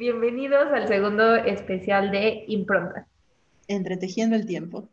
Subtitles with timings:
[0.00, 3.06] bienvenidos al segundo especial de Impronta.
[3.68, 4.88] Entretejiendo el tiempo.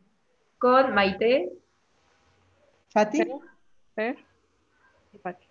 [0.60, 1.54] Con Maite.
[2.90, 3.22] Fati.
[3.22, 5.46] Y Fati.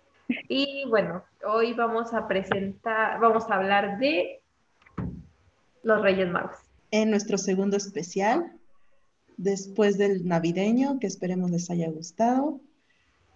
[0.47, 4.43] Y bueno, hoy vamos a presentar, vamos a hablar de
[5.81, 6.57] los Reyes Magos.
[6.91, 8.51] En nuestro segundo especial,
[9.37, 12.61] después del navideño, que esperemos les haya gustado.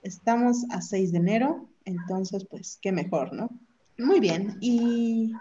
[0.04, 3.50] Estamos a 6 de enero, entonces pues qué mejor, ¿no?
[3.98, 5.34] Muy bien, y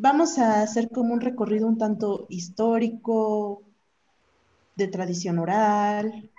[0.00, 3.64] vamos a hacer como un recorrido un tanto histórico,
[4.76, 6.30] de tradición oral,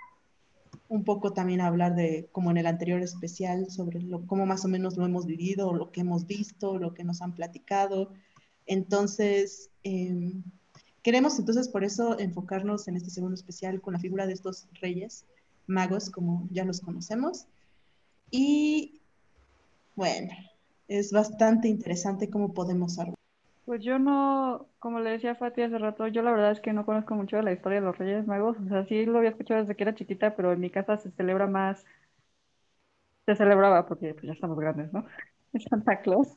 [0.88, 4.68] un poco también hablar de, como en el anterior especial, sobre lo, cómo más o
[4.68, 8.14] menos lo hemos vivido, lo que hemos visto, lo que nos han platicado.
[8.66, 10.42] Entonces, em,
[11.02, 15.26] queremos entonces por eso enfocarnos en este segundo especial con la figura de estos reyes
[15.66, 17.46] magos, como ya los conocemos.
[18.30, 19.02] Y
[19.96, 20.32] bueno,
[20.88, 23.19] es bastante interesante cómo podemos hablar.
[23.70, 26.72] Pues yo no, como le decía a Fati hace rato, yo la verdad es que
[26.72, 28.56] no conozco mucho de la historia de los Reyes Magos.
[28.58, 31.12] O sea, sí lo había escuchado desde que era chiquita, pero en mi casa se
[31.12, 31.86] celebra más,
[33.26, 35.06] se celebraba porque pues ya estamos grandes, ¿no?
[35.70, 36.36] Santa Claus.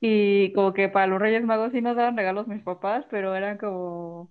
[0.00, 3.58] Y como que para los Reyes Magos sí nos daban regalos mis papás, pero eran
[3.58, 4.30] como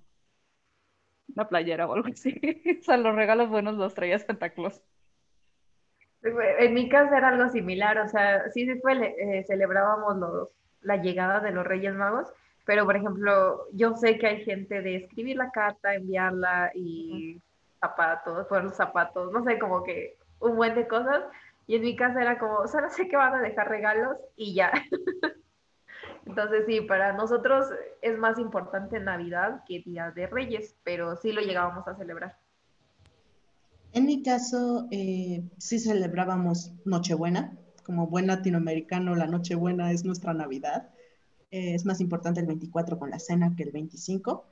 [1.36, 2.34] una playera o algo así.
[2.82, 4.82] O sea, los regalos buenos los traía Santa Claus.
[6.60, 10.50] En mi casa era algo similar, o sea, sí, fue, eh, celebrábamos los
[10.86, 12.28] la llegada de los Reyes Magos,
[12.66, 17.42] pero por ejemplo, yo sé que hay gente de escribir la carta, enviarla y
[17.80, 21.24] zapatos, poner los zapatos, no sé, como que un buen de cosas.
[21.68, 24.72] Y en mi casa era como, solo sé que van a dejar regalos y ya.
[26.26, 27.68] Entonces sí, para nosotros
[28.02, 32.38] es más importante Navidad que Día de Reyes, pero sí lo llegábamos a celebrar.
[33.94, 40.90] En mi caso, eh, sí celebrábamos Nochebuena, como buen latinoamericano, la Nochebuena es nuestra Navidad.
[41.52, 44.44] Eh, es más importante el 24 con la cena que el 25,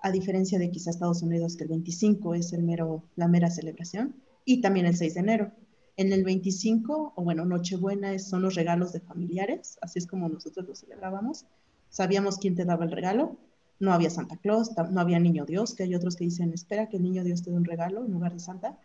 [0.00, 4.14] a diferencia de quizá Estados Unidos, que el 25 es el mero, la mera celebración,
[4.44, 5.52] y también el 6 de enero.
[5.96, 10.66] En el 25, o bueno, Nochebuena son los regalos de familiares, así es como nosotros
[10.66, 11.44] lo celebrábamos.
[11.90, 13.36] Sabíamos quién te daba el regalo,
[13.80, 16.96] no había Santa Claus, no había Niño Dios, que hay otros que dicen, espera que
[16.96, 18.78] el Niño Dios te dé un regalo en lugar de Santa.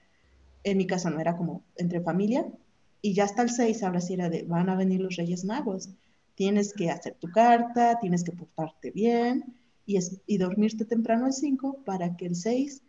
[0.63, 2.46] En mi casa no era como entre familia,
[3.06, 5.90] y ya hasta el 6, ahora sí era de, van a venir los Reyes Magos.
[6.36, 11.84] Tienes que hacer tu carta, tienes que portarte bien y, y dormirte temprano el 5
[11.86, 12.81] para que el 6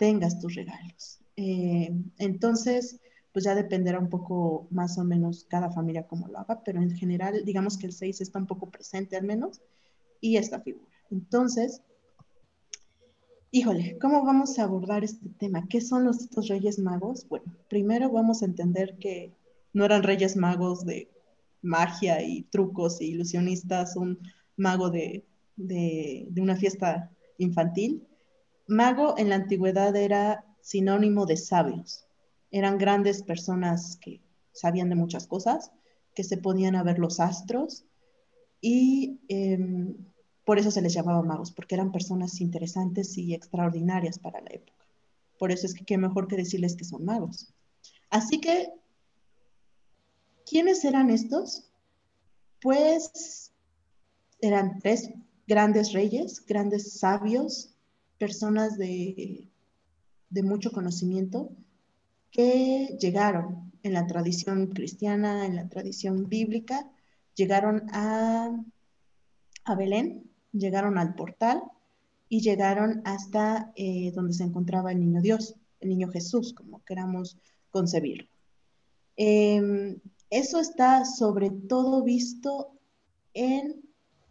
[0.00, 1.20] tengas tus regalos.
[1.36, 2.98] Eh, entonces,
[3.32, 6.90] pues ya dependerá un poco más o menos cada familia cómo lo haga, pero en
[6.90, 9.60] general, digamos que el 6 está un poco presente al menos
[10.20, 10.90] y esta figura.
[11.12, 11.82] Entonces,
[13.52, 15.68] híjole, ¿cómo vamos a abordar este tema?
[15.68, 17.28] ¿Qué son los, estos Reyes Magos?
[17.28, 19.32] Bueno, primero vamos a entender que
[19.72, 21.10] no eran reyes magos de
[21.62, 24.18] magia y trucos e ilusionistas, un
[24.56, 25.24] mago de,
[26.36, 28.06] una fiesta infantil.
[28.66, 32.04] Mago en la antigüedad era sinónimo de sabios.
[32.50, 34.20] Eran grandes personas que
[34.52, 35.72] sabían de muchas cosas,
[36.14, 37.84] que se podían a ver los astros
[38.60, 39.96] y em,
[40.44, 44.86] por eso se les llamaba magos, porque eran personas interesantes y extraordinarias para la época.
[45.38, 47.52] Por eso es que qué mejor que decirles que son magos.
[48.10, 48.68] Así que
[50.48, 51.70] ¿Quiénes eran estos?
[52.60, 53.52] Pues
[54.40, 55.10] eran tres
[55.46, 57.74] grandes reyes, grandes sabios,
[58.18, 59.48] personas de,
[60.30, 61.50] mucho conocimiento
[62.30, 66.90] que llegaron en la tradición cristiana, en la tradición bíblica,
[67.34, 68.50] llegaron a,
[69.64, 71.62] a Belén, llegaron al portal
[72.28, 77.36] y llegaron hasta eh, donde se encontraba el niño Dios, el niño Jesús, como queramos
[77.70, 78.28] concebirlo.
[79.16, 80.00] Em,
[80.32, 82.80] eso está sobre todo visto
[83.34, 83.82] en,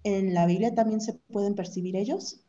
[0.04, 2.42] en la Biblia, también se pueden percibir ellos.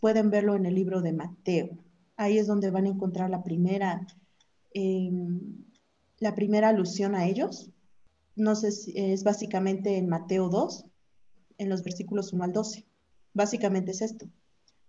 [0.00, 1.70] Pueden verlo en el libro de Mateo.
[2.16, 4.06] Ahí es donde van a encontrar la primera,
[4.74, 5.40] em,
[6.20, 7.68] la primera alusión a ellos.
[8.36, 10.84] No sé si es básicamente en Mateo 2,
[11.58, 12.86] en los versículos 1 al 12.
[13.34, 14.28] Básicamente es esto.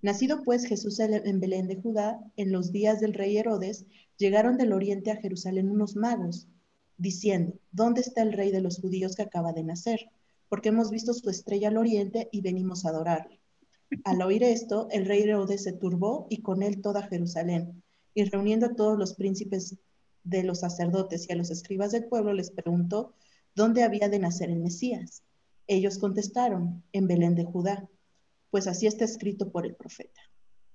[0.04, 3.88] Nacido pues Jesús en Belén de Judá, en los días del rey Herodes,
[4.18, 6.48] llegaron del oriente a Jerusalén unos magos
[7.00, 10.12] diciendo, ¿dónde está el rey de los judíos que acaba de nacer?
[10.50, 13.40] Porque hemos visto su estrella al oriente y venimos a adorarle.
[14.04, 17.82] Al oír esto, el rey Herodes se turbó y con él toda Jerusalén.
[18.14, 19.78] Y reuniendo a todos los príncipes
[20.24, 23.14] de los sacerdotes y a los escribas del pueblo, les preguntó
[23.56, 25.24] dónde había de nacer el Mesías.
[25.68, 27.88] Ellos contestaron, en Belén de Judá,
[28.52, 30.22] pues así está escrito por el profeta.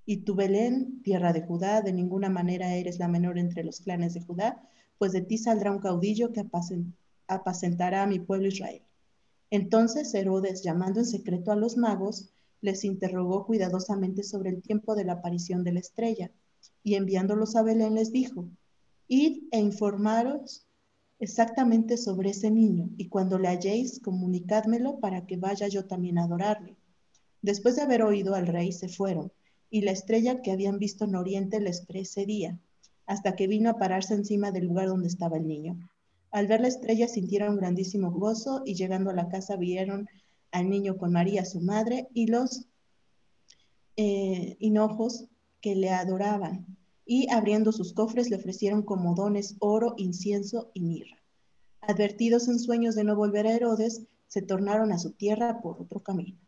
[0.06, 4.14] Y tú, Belén, tierra de Judá, de ninguna manera eres la menor entre los clanes
[4.14, 4.62] de Judá,
[4.98, 6.44] pues de ti saldrá un caudillo que
[7.26, 8.82] apacentará a mi pueblo Israel.
[9.50, 15.04] Entonces Herodes, llamando en secreto a los magos, les interrogó cuidadosamente sobre el tiempo de
[15.04, 16.30] la aparición de la estrella,
[16.82, 18.48] y enviándolos a Belén les dijo,
[19.06, 20.66] Id e informaros
[21.18, 26.24] exactamente sobre ese niño, y cuando le halléis, comunicádmelo para que vaya yo también a
[26.24, 26.76] adorarle.
[27.42, 29.30] Después de haber oído al rey, se fueron,
[29.68, 32.58] y la estrella que habían visto en oriente les precedía,
[33.06, 35.78] hasta que vino a pararse encima del lugar donde estaba el niño.
[36.30, 40.08] Al ver la estrella sintieron grandísimo gozo, y llegando a la casa vieron
[40.50, 42.66] al niño con María, su madre, y los
[43.96, 45.26] eh, hinojos
[45.60, 46.66] que le adoraban
[47.06, 51.22] y abriendo sus cofres le ofrecieron como dones oro, incienso y mirra.
[51.80, 56.00] Advertidos en sueños de no volver a Herodes, se tornaron a su tierra por otro
[56.00, 56.38] camino.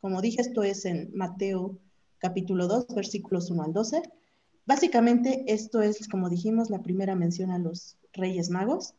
[0.00, 1.78] Como dije, esto es en Mateo
[2.18, 4.02] capítulo 2, versículos 1 al 12.
[4.66, 8.94] Básicamente, esto es, como dijimos, la primera mención a los reyes magos.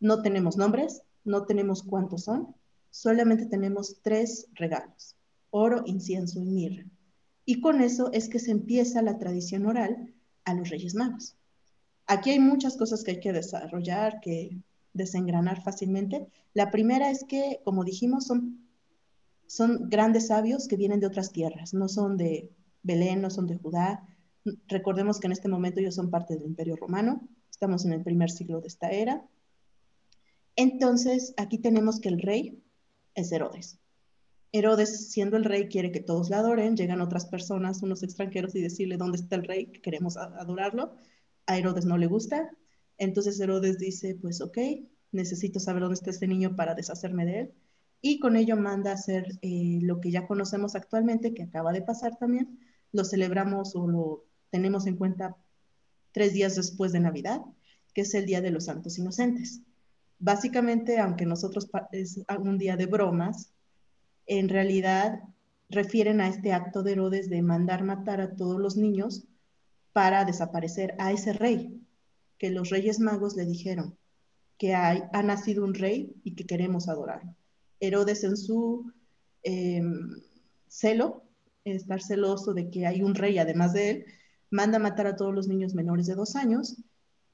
[0.00, 2.54] No tenemos nombres, no tenemos cuántos son,
[2.90, 5.16] solamente tenemos tres regalos,
[5.50, 6.84] oro, incienso y mirra.
[7.44, 10.14] Y con eso es que se empieza la tradición oral
[10.44, 11.36] a los Reyes Magos.
[12.06, 14.58] Aquí hay muchas cosas que hay que desarrollar, que
[14.92, 16.26] desengranar fácilmente.
[16.52, 18.66] La primera es que, como dijimos, son,
[19.46, 22.50] son grandes sabios que vienen de otras tierras, no son de
[22.82, 24.06] Belén, no son de Judá.
[24.68, 28.30] Recordemos que en este momento ellos son parte del Imperio Romano, estamos en el primer
[28.30, 29.24] siglo de esta era.
[30.56, 32.62] Entonces, aquí tenemos que el rey
[33.14, 33.78] es Herodes.
[34.52, 36.76] Herodes, siendo el rey, quiere que todos le adoren.
[36.76, 40.94] Llegan otras personas, unos extranjeros, y decirle dónde está el rey, que queremos adorarlo.
[41.46, 42.50] A Herodes no le gusta.
[42.98, 44.58] Entonces Herodes dice, pues ok,
[45.10, 47.54] necesito saber dónde está este niño para deshacerme de él.
[48.00, 51.82] Y con ello manda a hacer eh, lo que ya conocemos actualmente, que acaba de
[51.82, 52.60] pasar también.
[52.92, 54.24] Lo celebramos o lo
[54.54, 55.36] tenemos en cuenta
[56.12, 57.40] tres días después de Navidad,
[57.92, 59.62] que es el Día de los Santos Inocentes.
[60.20, 63.50] Básicamente, aunque nosotros es un día de bromas,
[64.28, 65.24] en realidad
[65.68, 69.24] refieren a este acto de Herodes de mandar matar a todos los niños
[69.92, 71.82] para desaparecer a ese rey,
[72.38, 73.98] que los reyes magos le dijeron
[74.56, 77.34] que hay, ha nacido un rey y que queremos adorarlo.
[77.80, 78.88] Herodes en su
[79.42, 80.22] em,
[80.68, 81.24] celo,
[81.64, 84.06] estar celoso de que hay un rey además de él,
[84.50, 86.76] manda matar a todos los niños menores de dos años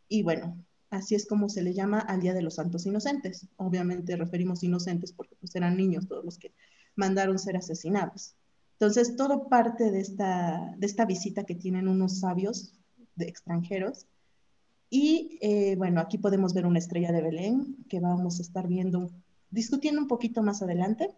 [0.08, 0.56] y bueno,
[0.90, 3.46] así es como se le llama al Día de los Santos Inocentes.
[3.56, 6.52] Obviamente referimos inocentes porque pues eran niños todos los que
[6.96, 8.34] mandaron ser asesinados.
[8.72, 12.72] Entonces, todo parte de esta, de esta visita que tienen unos sabios
[13.14, 14.06] de extranjeros.
[14.88, 19.10] Y eh, bueno, aquí podemos ver una estrella de Belén que vamos a estar viendo,
[19.50, 21.10] discutiendo un poquito más adelante,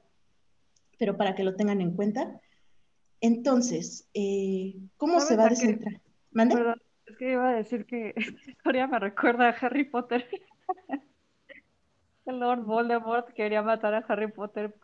[0.98, 2.40] pero para que lo tengan en cuenta.
[3.22, 6.00] Entonces, eh, ¿cómo se va a descentrar?
[6.32, 6.56] ¿Mande?
[7.06, 10.26] es que iba a decir que esta historia me recuerda a Harry Potter.
[12.26, 14.74] El Lord Voldemort quería matar a Harry Potter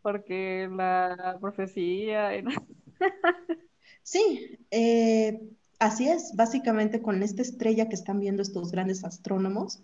[0.00, 2.30] porque la profecía...
[4.02, 5.40] sí, eh,
[5.78, 6.34] así es.
[6.34, 9.82] Básicamente con esta estrella que están viendo estos grandes astrónomos,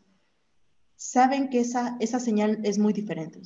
[0.96, 3.40] saben que esa, esa señal es muy diferente.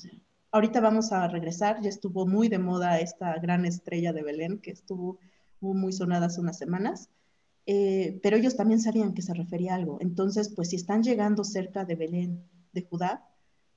[0.53, 4.71] Ahorita vamos a regresar, ya estuvo muy de moda esta gran estrella de Belén que
[4.71, 5.19] estuvo
[5.61, 7.09] muy sonada hace unas semanas.
[7.67, 9.99] Eh, pero ellos también sabían que se refería a algo.
[10.01, 13.29] Entonces, pues si están llegando cerca de Belén, de Judá,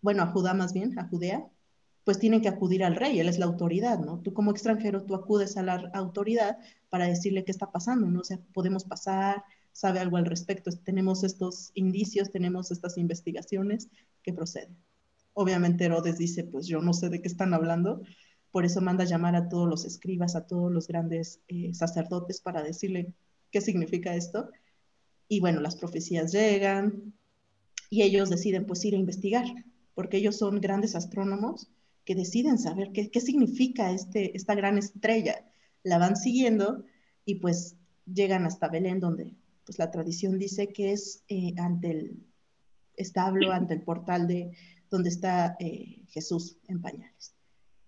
[0.01, 1.48] bueno, a Judá más bien, a Judea,
[2.04, 4.19] pues tienen que acudir al rey, él es la autoridad, ¿no?
[4.19, 6.58] Tú como extranjero, tú acudes a la autoridad
[6.89, 8.20] para decirle qué está pasando, ¿no?
[8.20, 13.89] O sea, podemos pasar, sabe algo al respecto, tenemos estos indicios, tenemos estas investigaciones
[14.22, 14.77] que proceden.
[15.38, 18.01] Obviamente Herodes dice, pues yo no sé de qué están hablando,
[18.51, 22.63] por eso manda llamar a todos los escribas, a todos los grandes eh, sacerdotes para
[22.63, 23.13] decirle
[23.51, 24.50] qué significa esto.
[25.27, 27.13] Y bueno, las profecías llegan
[27.89, 29.46] y ellos deciden pues ir a investigar,
[29.94, 31.70] porque ellos son grandes astrónomos
[32.06, 35.44] que deciden saber qué, qué significa este, esta gran estrella.
[35.84, 36.86] La van siguiendo
[37.25, 37.75] y pues
[38.06, 42.24] llegan hasta Belén, donde pues la tradición dice que es eh, ante el
[42.96, 44.51] establo, ante el portal de
[44.95, 47.35] donde está eh, Jesús en pañales.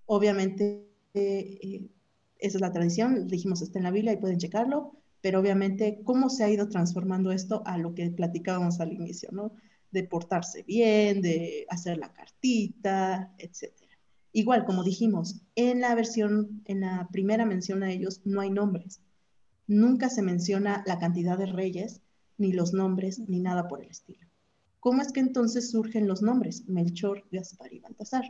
[0.05, 1.89] Obviamente, eh,
[2.37, 6.29] esa es la tradición, dijimos, está en la Biblia y pueden checarlo, pero obviamente, ¿cómo
[6.29, 9.53] se ha ido transformando esto a lo que platicábamos al inicio, ¿no?
[9.91, 13.97] De portarse bien, de hacer la cartita, etcétera.
[14.33, 18.99] Igual, como dijimos, en la versión, en la primera mención a ellos no hay nombres.
[19.65, 22.01] Nunca se menciona la cantidad de reyes,
[22.37, 24.26] ni los nombres, ni nada por el estilo.
[24.87, 26.63] ¿Cómo es que entonces surgen los nombres?
[26.69, 28.23] Melchor, Gaspar y Baltasar.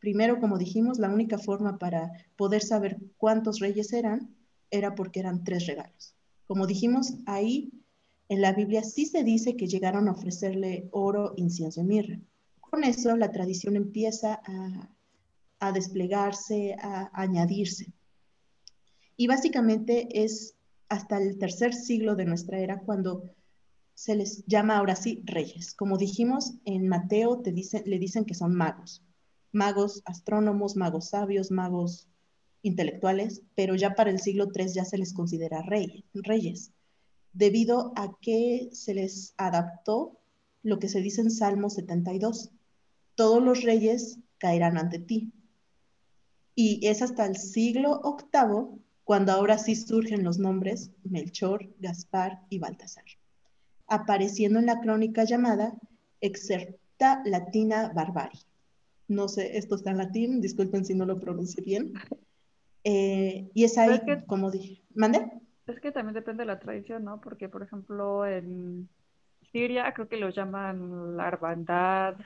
[0.00, 4.34] Primero, como dijimos, la única forma para poder saber cuántos reyes eran
[4.72, 6.16] era porque eran tres regalos.
[6.48, 7.70] Como dijimos, ahí
[8.28, 12.20] en la Biblia sí se dice que llegaron a ofrecerle oro, incienso y mirra.
[12.58, 14.90] con eso la tradición empieza a,
[15.60, 17.92] a desplegarse, a, añadirse.
[19.16, 20.56] Y básicamente es
[20.88, 23.30] hasta el tercer siglo de nuestra era cuando
[23.98, 25.74] se les llama ahora sí reyes.
[25.74, 29.02] Como dijimos, en Mateo te le dicen que son magos.
[29.50, 32.06] Magos astrónomos, magos sabios, magos
[32.62, 36.70] intelectuales, pero ya para el siglo III ya se les considera reyes,
[37.32, 40.20] debido a que se les adaptó
[40.62, 42.52] lo que se dice en Salmo 72.
[43.16, 45.32] Todos los reyes caerán ante ti.
[46.54, 52.60] Y es hasta el siglo VIII cuando ahora sí surgen los nombres Melchor, Gaspar y
[52.60, 53.04] Baltasar,
[53.88, 55.74] apareciendo en la crónica llamada
[56.20, 58.38] Excerpta Latina Barbari.
[59.08, 61.94] No sé, esto está en latín, disculpen si no lo pronuncie bien.
[62.84, 65.30] Eh, y es ahí, como dije, ¿mande?
[65.66, 67.20] Es que también depende de la tradición, ¿no?
[67.20, 68.88] Porque, por ejemplo, en
[69.52, 72.16] Siria creo que lo llaman la hermandad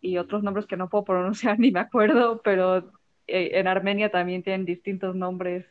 [0.00, 2.78] y otros nombres que no puedo pronunciar ni me acuerdo, pero
[3.26, 5.66] eh, en Armenia también tienen distintos nombres.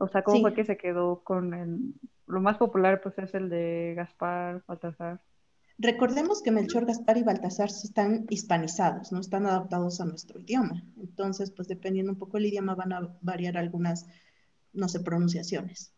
[0.00, 1.94] O sea, ¿cómo fue que se quedó con el...
[2.26, 5.20] Lo más popular pues es el de Gaspar, Baltasar.
[5.78, 10.82] Recordemos que Melchor, Gaspar y Baltasar están hispanizados, no están adaptados a nuestro idioma.
[11.00, 14.06] Entonces, pues dependiendo un poco del idioma van a variar algunas,
[14.72, 15.92] no sé, pronunciaciones.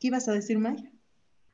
[0.00, 0.90] ¿Qué ibas a decir, Maya?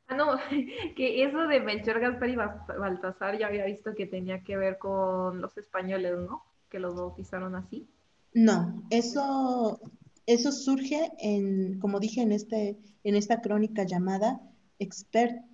[0.08, 0.36] Ah, no,
[0.96, 5.40] que eso de Melchor, Gaspar y Baltasar ya había visto que tenía que ver con
[5.40, 6.44] los españoles, ¿no?
[6.72, 7.86] que los bautizaron así?
[8.32, 9.78] No, eso,
[10.26, 14.40] eso surge en, como dije en, este, en esta crónica llamada
[14.78, 15.44] Expert,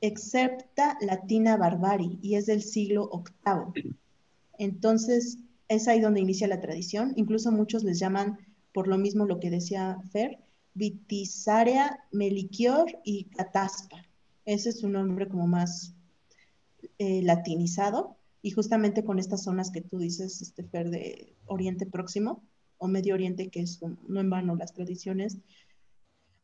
[0.00, 3.10] Excepta Latina Barbari y es del siglo
[3.44, 3.96] VIII.
[4.58, 7.12] Entonces, es ahí donde inicia la tradición.
[7.16, 8.38] Incluso muchos les llaman,
[8.72, 10.38] por lo mismo lo que decía Fer,
[10.74, 14.04] Vitisarea, Meliquior y Cataspa.
[14.44, 15.94] Ese es un nombre como más
[16.98, 22.47] eh, latinizado y justamente con estas zonas que tú dices, este Fer, de Oriente Próximo
[22.78, 25.38] o Medio Oriente, que es no en vano las tradiciones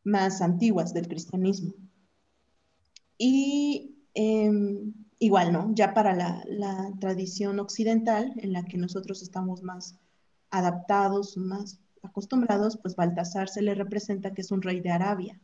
[0.04, 1.74] más antiguas del cristianismo.
[3.16, 5.72] Y em, igual, ¿no?
[5.74, 9.98] Ya para la, la, tradición occidental, en la que nosotros estamos más
[10.50, 15.40] adaptados, más acostumbrados, pues Baltasar se le representa que es un rey de Arabia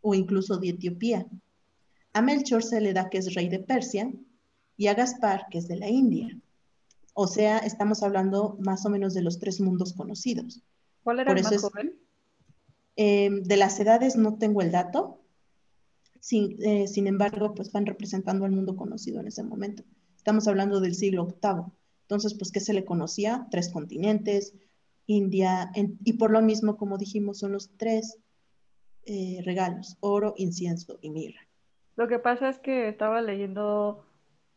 [0.00, 1.26] o incluso de Etiopía.
[2.12, 4.12] A Melchor se le da que es rey de Persia
[4.76, 6.41] y a Gaspar, que es de la India.
[7.14, 10.62] O sea, estamos hablando más o menos de los tres mundos conocidos.
[11.02, 11.98] ¿Cuál era el más joven?
[12.96, 15.20] Em, de las edades no tengo el dato,
[16.20, 19.82] sin, eh, sin, embargo, pues van representando al mundo conocido en ese momento.
[20.16, 21.72] Estamos hablando del siglo VIII.
[22.02, 23.46] Entonces, pues, ¿qué se le conocía?
[23.50, 24.54] Tres continentes,
[25.06, 25.72] India,
[26.04, 28.18] y por lo mismo, como dijimos, son los tres
[29.04, 31.40] eh, regalos, oro, incienso y mirra.
[31.96, 34.06] Lo que pasa es que estaba leyendo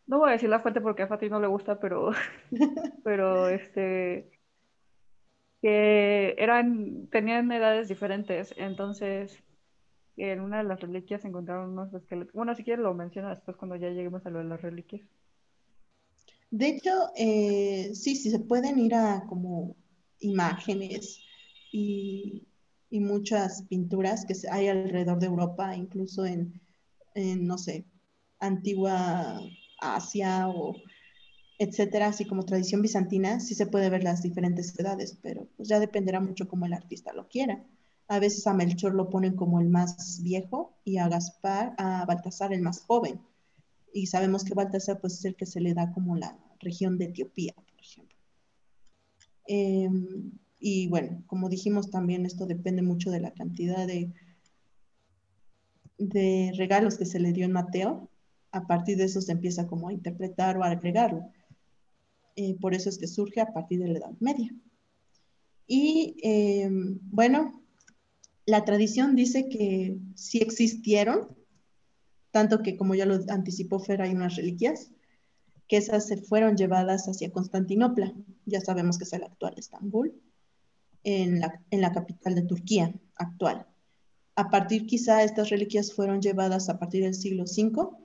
[0.08, 2.12] no voy a decir la fuente porque a Fati no le gusta, pero,
[3.04, 4.30] pero este,
[5.62, 9.44] que eran, tenían edades diferentes, entonces
[10.18, 12.34] en una de las reliquias encontraron unos esqueletos.
[12.34, 15.02] Bueno, si quieres lo menciona después cuando ya lleguemos a lo de las reliquias.
[16.52, 19.76] De hecho, eh, sí, sí, se pueden ir a como
[20.20, 21.20] imágenes
[21.72, 22.48] y,
[22.90, 26.62] y, muchas pinturas que hay alrededor de Europa, incluso en,
[27.16, 27.86] en no sé,
[28.40, 29.42] antigua
[29.79, 30.82] Asia o
[31.58, 35.79] etcétera, así como tradición bizantina, sí se puede ver las diferentes edades, pero pues ya
[35.79, 37.65] dependerá mucho como el artista lo quiera.
[38.08, 42.53] A veces a Melchor lo ponen como el más viejo y a Gaspar, a Baltasar
[42.53, 43.22] el más joven.
[43.94, 47.05] Y sabemos que Baltasar pues es el que se le da como la región de
[47.05, 48.17] Etiopía, por ejemplo.
[49.48, 54.12] Em, y bueno, como dijimos también, esto depende mucho de la cantidad de,
[55.98, 58.10] de regalos que se le dio en Mateo,
[58.56, 61.30] a partir de eso se empieza como a interpretar o a agregarlo.
[62.38, 64.56] Eh, por eso es que surge a partir de la Edad Media.
[65.68, 66.70] Y eh,
[67.02, 67.62] bueno,
[68.46, 71.36] la tradición dice que sí existieron,
[72.32, 74.92] tanto que como ya lo anticipó Fer, hay unas reliquias,
[75.68, 78.14] que esas se fueron llevadas hacia Constantinopla,
[78.46, 80.14] ya sabemos que es el actual Estambul,
[81.04, 83.68] en la, en la capital de Turquía actual.
[84.36, 88.05] A partir quizá estas reliquias fueron llevadas a partir del siglo V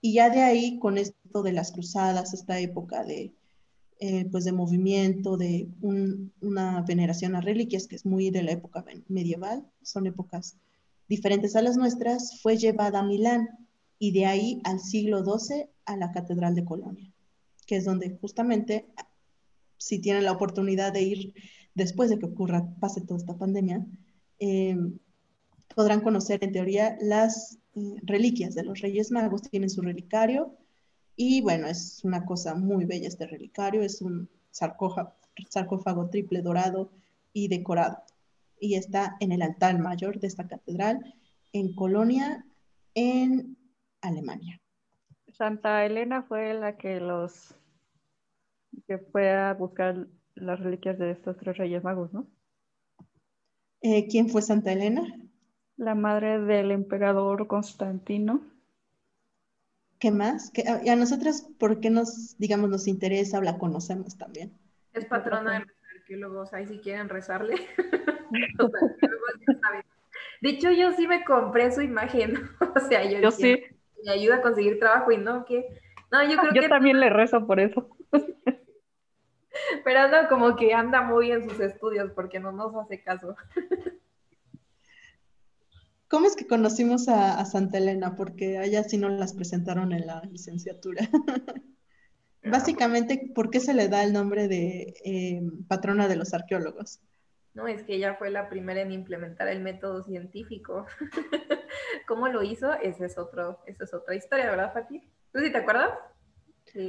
[0.00, 3.32] y ya de ahí, con esto de las cruzadas, esta época de,
[4.00, 8.84] eh, pues de movimiento, de una veneración a reliquias, que es muy de la época
[9.08, 10.56] medieval, son épocas
[11.08, 13.48] diferentes a las nuestras, fue llevada a Milán
[13.98, 17.12] y de ahí al siglo XII a la Catedral de Colonia,
[17.66, 18.86] que es donde justamente,
[19.78, 21.34] si tienen la oportunidad de ir
[21.74, 23.84] después de que ocurra, pase toda esta pandemia,
[24.38, 24.76] eh,
[25.74, 27.58] podrán conocer en teoría las
[28.02, 30.56] reliquias de los Reyes Magos, tienen su relicario
[31.16, 35.14] Y bueno, es una cosa muy bella este relicario, es un sarcófago,
[35.48, 36.90] sarcófago triple dorado
[37.32, 37.98] y decorado.
[38.60, 41.14] Y está en el altar mayor de esta catedral
[41.52, 42.44] en Colonia,
[42.94, 43.56] en
[44.00, 44.60] Alemania.
[45.32, 47.54] Santa Elena fue la que los
[48.86, 52.26] que fue a buscar las reliquias de estos tres reyes magos, ¿no?
[53.80, 55.02] Eh, ¿Quién fue Santa Elena?
[55.78, 58.40] La madre del emperador Constantino.
[60.00, 60.52] ¿Qué más?
[60.82, 64.52] ¿Y a nosotras por qué nos, digamos, nos interesa o la conocemos también?
[64.92, 67.54] Es patrona de los arqueólogos, ahí si quieren rezarle.
[70.42, 72.50] de hecho, yo sí me compré su imagen.
[72.76, 73.62] o sea, yo, yo sí.
[74.04, 75.64] Me ayuda a conseguir trabajo y no, que...
[76.10, 77.88] No, yo creo yo también le rezo por eso.
[79.84, 83.36] Pero no, como que anda muy en sus estudios porque no nos hace caso.
[86.08, 88.16] ¿Cómo es que conocimos a, Santa Elena?
[88.16, 91.08] Porque allá sí no las presentaron en la licenciatura.
[92.42, 97.00] Básicamente, ¿por qué se le da el nombre de eh, patrona de los arqueólogos?
[97.52, 100.86] No, es que ella fue la primera en implementar el método científico.
[102.08, 102.72] ¿Cómo lo hizo?
[102.74, 105.00] Esa es, otro, esa es otra historia, ¿verdad, Fati?
[105.32, 105.90] ¿Tú sí te acuerdas?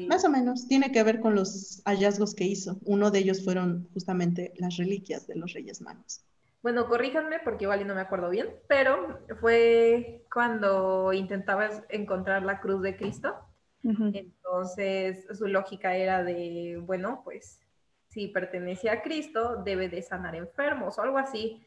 [0.07, 2.79] Más o menos, tiene que ver con los hallazgos que hizo.
[2.83, 6.23] Uno de ellos fueron justamente las reliquias de los Reyes Magos.
[6.61, 12.81] Bueno, corríjanme porque igual no me acuerdo bien, pero fue cuando intentaba encontrar la cruz
[12.81, 13.35] de Cristo.
[13.81, 17.61] Entonces, su lógica era de, bueno, pues
[18.09, 21.65] si pertenece a Cristo, debe de sanar enfermos o algo así.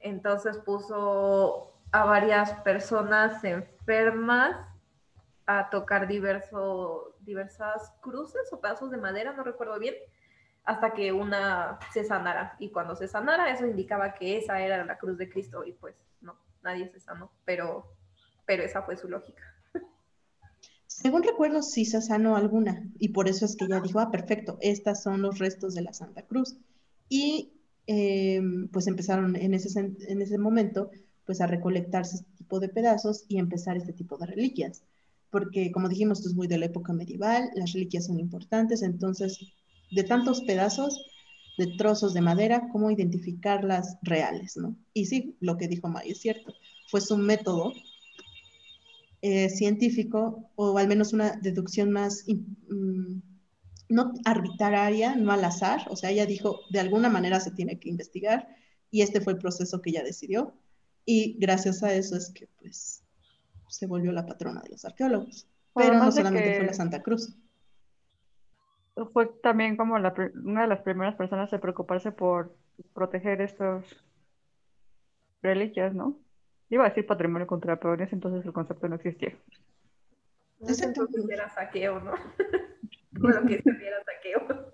[0.00, 4.56] Entonces puso a varias personas enfermas
[5.46, 9.94] a tocar diverso, diversas cruces o pedazos de madera, no recuerdo bien,
[10.64, 12.56] hasta que una se sanara.
[12.58, 15.96] Y cuando se sanara, eso indicaba que esa era la cruz de Cristo y pues
[16.20, 17.94] no, nadie se sanó, pero,
[18.46, 19.42] pero esa fue su lógica.
[20.86, 24.58] Según recuerdo, sí se sanó alguna y por eso es que ella dijo, ah, perfecto,
[24.60, 26.56] estas son los restos de la Santa Cruz.
[27.08, 27.54] Y
[27.86, 30.90] em, pues empezaron en ese, en ese momento
[31.24, 34.84] pues a recolectarse este tipo de pedazos y empezar este tipo de reliquias
[35.32, 39.54] porque como dijimos, esto es muy de la época medieval, las reliquias son importantes, entonces,
[39.92, 41.06] de tantos pedazos,
[41.58, 44.76] de trozos de madera, cómo identificarlas reales, ¿no?
[44.94, 46.54] Y sí, lo que dijo May es cierto,
[46.88, 47.72] fue su método
[49.20, 53.18] eh, científico, o al menos una deducción más, mm,
[53.88, 57.90] no arbitraria, no al azar, o sea, ella dijo, de alguna manera se tiene que
[57.90, 58.48] investigar,
[58.90, 60.54] y este fue el proceso que ella decidió,
[61.04, 63.02] y gracias a eso es que, pues,
[63.68, 65.46] se volvió la patrona de los arqueólogos.
[65.74, 67.34] Pero no solamente fue la Santa Cruz.
[69.12, 72.54] Fue también como una de las primeras personas en preocuparse por
[72.94, 73.84] proteger estos
[75.42, 76.18] reliquias, ¿no?
[76.68, 79.36] Iba a decir patrimonio contra peones, entonces el concepto no existía.
[80.60, 80.68] No
[81.30, 82.12] era saqueo, ¿no?
[83.20, 84.72] Con lo que se era saqueo.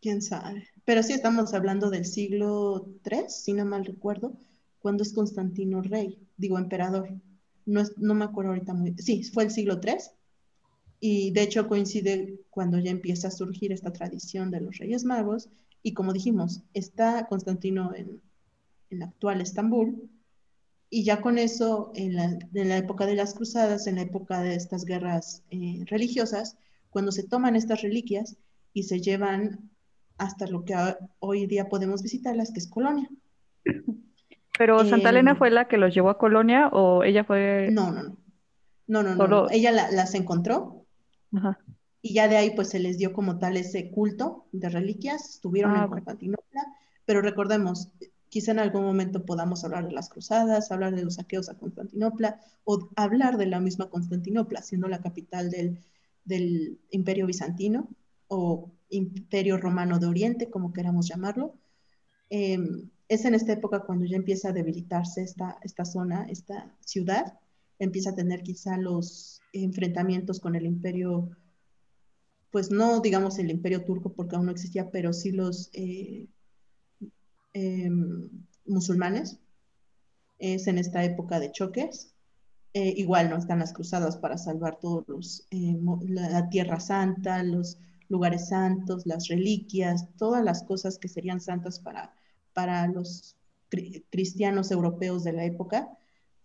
[0.00, 0.68] Quién sabe.
[0.84, 4.32] Pero sí estamos hablando del siglo III, si no mal recuerdo,
[4.80, 7.08] cuando es Constantino rey, digo emperador
[7.66, 9.94] no, me acuerdo ahorita muy, sí, fue el siglo III,
[11.06, 15.50] y de hecho coincide cuando ya empieza a surgir esta tradición de los Reyes Magos,
[15.82, 18.22] y como dijimos, está Constantino en,
[18.88, 20.08] en actual Estambul,
[20.88, 24.86] y ya con eso, en la, época de las cruzadas, en la época de estas
[24.86, 26.56] guerras eh, religiosas,
[26.88, 28.38] cuando se toman estas reliquias
[28.72, 29.68] y se llevan
[30.16, 30.74] hasta lo que
[31.18, 33.10] hoy día podemos visitarlas, que es Colonia.
[34.56, 37.68] ¿Pero Santa Elena em, fue la que los llevó a Colonia o ella fue...?
[37.70, 38.16] No, no, no.
[38.86, 39.50] No, no, no.
[39.50, 40.83] Ella las encontró
[42.02, 45.30] y ya de ahí pues se les dio como tal ese culto de reliquias.
[45.30, 46.62] Estuvieron ah, en Constantinopla,
[47.06, 47.88] pero recordemos,
[48.28, 52.40] quizá en algún momento podamos hablar de las cruzadas, hablar de los saqueos a Constantinopla
[52.64, 55.78] o hablar de la misma Constantinopla, siendo la capital del,
[56.26, 57.88] del Imperio Bizantino
[58.28, 61.54] o Imperio Romano de Oriente, como queramos llamarlo.
[62.28, 62.58] Eh,
[63.08, 67.38] es en esta época cuando ya empieza a debilitarse esta, esta zona, esta ciudad,
[67.78, 71.30] empieza a tener quizá los enfrentamientos con el imperio,
[72.50, 76.28] pues no digamos el imperio turco porque aún no existía, pero sí los eh,
[77.52, 78.28] em,
[78.66, 79.38] musulmanes.
[80.38, 82.14] Es en esta época de choques.
[82.74, 85.76] Eh, igual no están las cruzadas para salvar todos los, eh,
[86.08, 92.12] la Tierra Santa, los lugares santos, las reliquias, todas las cosas que serían santas para
[92.54, 93.36] para los
[94.10, 95.90] cristianos europeos de la época,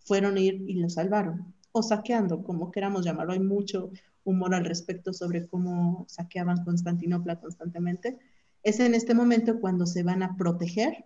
[0.00, 3.32] fueron ir y lo salvaron, o saqueando, como queramos llamarlo.
[3.32, 3.90] Hay mucho
[4.24, 8.18] humor al respecto sobre cómo saqueaban Constantinopla constantemente.
[8.62, 11.04] Es en este momento cuando se van a proteger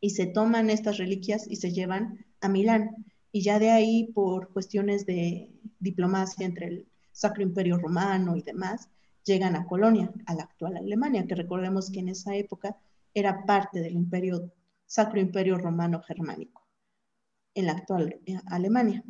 [0.00, 3.06] y se toman estas reliquias y se llevan a Milán.
[3.32, 5.50] Y ya de ahí, por cuestiones de
[5.80, 8.88] diplomacia entre el Sacro Imperio Romano y demás,
[9.24, 12.76] llegan a Colonia, a la actual Alemania, que recordemos que en esa época
[13.14, 14.52] era parte del imperio,
[14.86, 16.66] Sacro Imperio Romano Germánico,
[17.54, 19.02] en la actual eh, Alemania.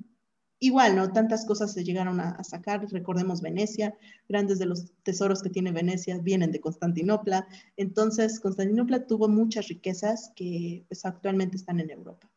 [0.65, 1.13] Igual, ¿no?
[1.13, 3.95] Tantas cosas se llegaron a, sacar, recordemos Venecia,
[4.31, 7.47] grandes de los tesoros que tiene Venecia vienen de Constantinopla,
[7.77, 12.31] entonces Constantinopla tuvo muchas riquezas que pues, actualmente están en Europa.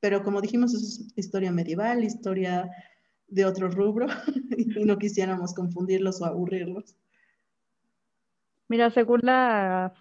[0.00, 2.68] Pero como dijimos, eso es historia medieval, historia
[3.28, 4.08] de otro rubro,
[4.58, 6.96] y no quisiéramos confundirlos o aburrirlos.
[8.66, 9.94] Mira, según la,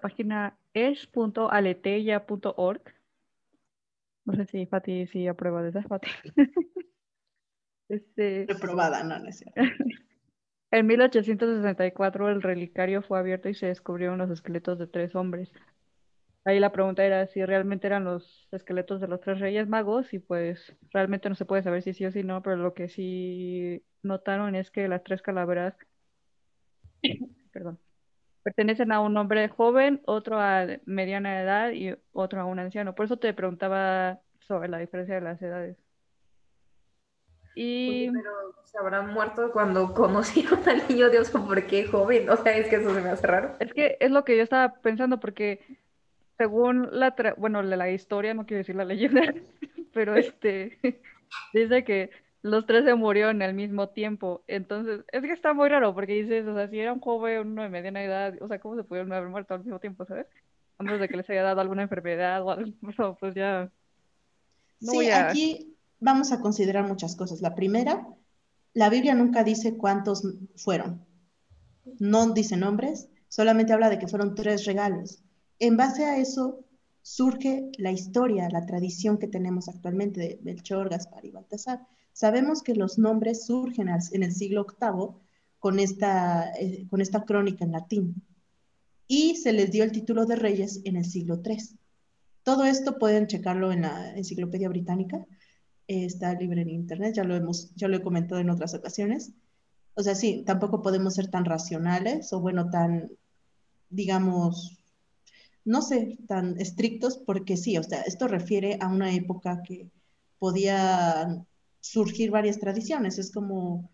[0.00, 2.97] página es.aleteya.org,
[4.28, 6.10] no sé si Fati sí aprueba de esa, Fati.
[7.88, 9.60] este, Reprobada, no, no es cierto.
[10.70, 15.50] En 1864 el relicario fue abierto y se descubrieron los esqueletos de tres hombres.
[16.44, 20.18] Ahí la pregunta era si realmente eran los esqueletos de los tres reyes magos y
[20.18, 23.82] pues realmente no se puede saber si sí o si no, pero lo que sí
[24.02, 25.74] notaron es que las tres calaveras,
[27.50, 27.78] perdón,
[28.48, 32.94] pertenecen a un hombre joven, otro a mediana edad y otro a un anciano.
[32.94, 35.76] Por eso te preguntaba sobre la diferencia de las edades.
[37.54, 38.10] Y...
[38.10, 38.30] pero
[38.64, 42.30] se habrán muerto cuando conocieron al niño Dios por qué joven.
[42.30, 43.54] O sea, es que eso se me hace raro.
[43.60, 45.60] Es que es lo que yo estaba pensando porque
[46.38, 49.20] según la, bueno, la historia, no quiero decir la leyenda,
[49.92, 50.78] pero este,
[51.52, 52.10] dice que
[52.42, 54.42] los tres se murieron al mismo tiempo.
[54.46, 57.62] Entonces, es que está muy raro porque dices, o sea, si era un joven, uno
[57.62, 60.26] de mediana edad, o sea, ¿cómo se pudieron haber muerto al mismo tiempo, sabes?
[60.78, 62.72] A menos de que les haya dado alguna enfermedad o algo,
[63.20, 63.70] pues ya.
[64.80, 67.40] sí, aquí vamos a considerar muchas cosas.
[67.40, 68.06] La primera,
[68.74, 70.22] la Biblia nunca dice cuántos
[70.56, 71.04] fueron.
[71.98, 75.22] No dice nombres, solamente habla de que fueron tres regalos.
[75.58, 76.64] En base a eso
[77.02, 81.80] surge la historia, la tradición que tenemos actualmente de Melchor, Gaspar y Baltasar.
[82.18, 85.10] Sabemos que los nombres surgen en el siglo VIII
[85.60, 88.26] con esta, eh, con esta crónica en latín
[89.06, 91.78] y se les dio el título de reyes en el siglo III.
[92.42, 95.24] Todo esto pueden checarlo en la Enciclopedia Británica,
[95.86, 99.30] está libre en internet, ya lo, hemos, ya lo he comentado en otras ocasiones.
[99.94, 103.12] O sea, sí, tampoco podemos ser tan racionales o bueno, tan,
[103.90, 104.76] digamos,
[105.64, 109.88] no sé, tan estrictos porque sí, o sea, esto refiere a una época que
[110.40, 111.46] podía
[111.88, 113.18] surgir varias tradiciones.
[113.18, 113.90] Es como,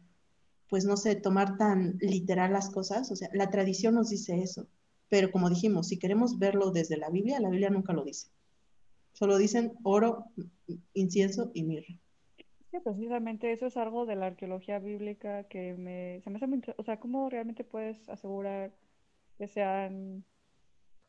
[0.69, 3.11] pues no sé, tomar tan literal las cosas.
[3.13, 4.67] O sea, la tradición nos dice eso.
[5.09, 8.29] Pero como dijimos, si queremos verlo desde la Biblia, la Biblia nunca lo dice.
[9.13, 10.25] Solo dicen oro,
[10.93, 11.95] incienso y mirra.
[12.73, 16.61] Sí, precisamente eso es algo de la arqueología bíblica que me, se me hace muy
[16.77, 18.73] O sea, ¿cómo realmente puedes asegurar
[19.39, 20.25] que sean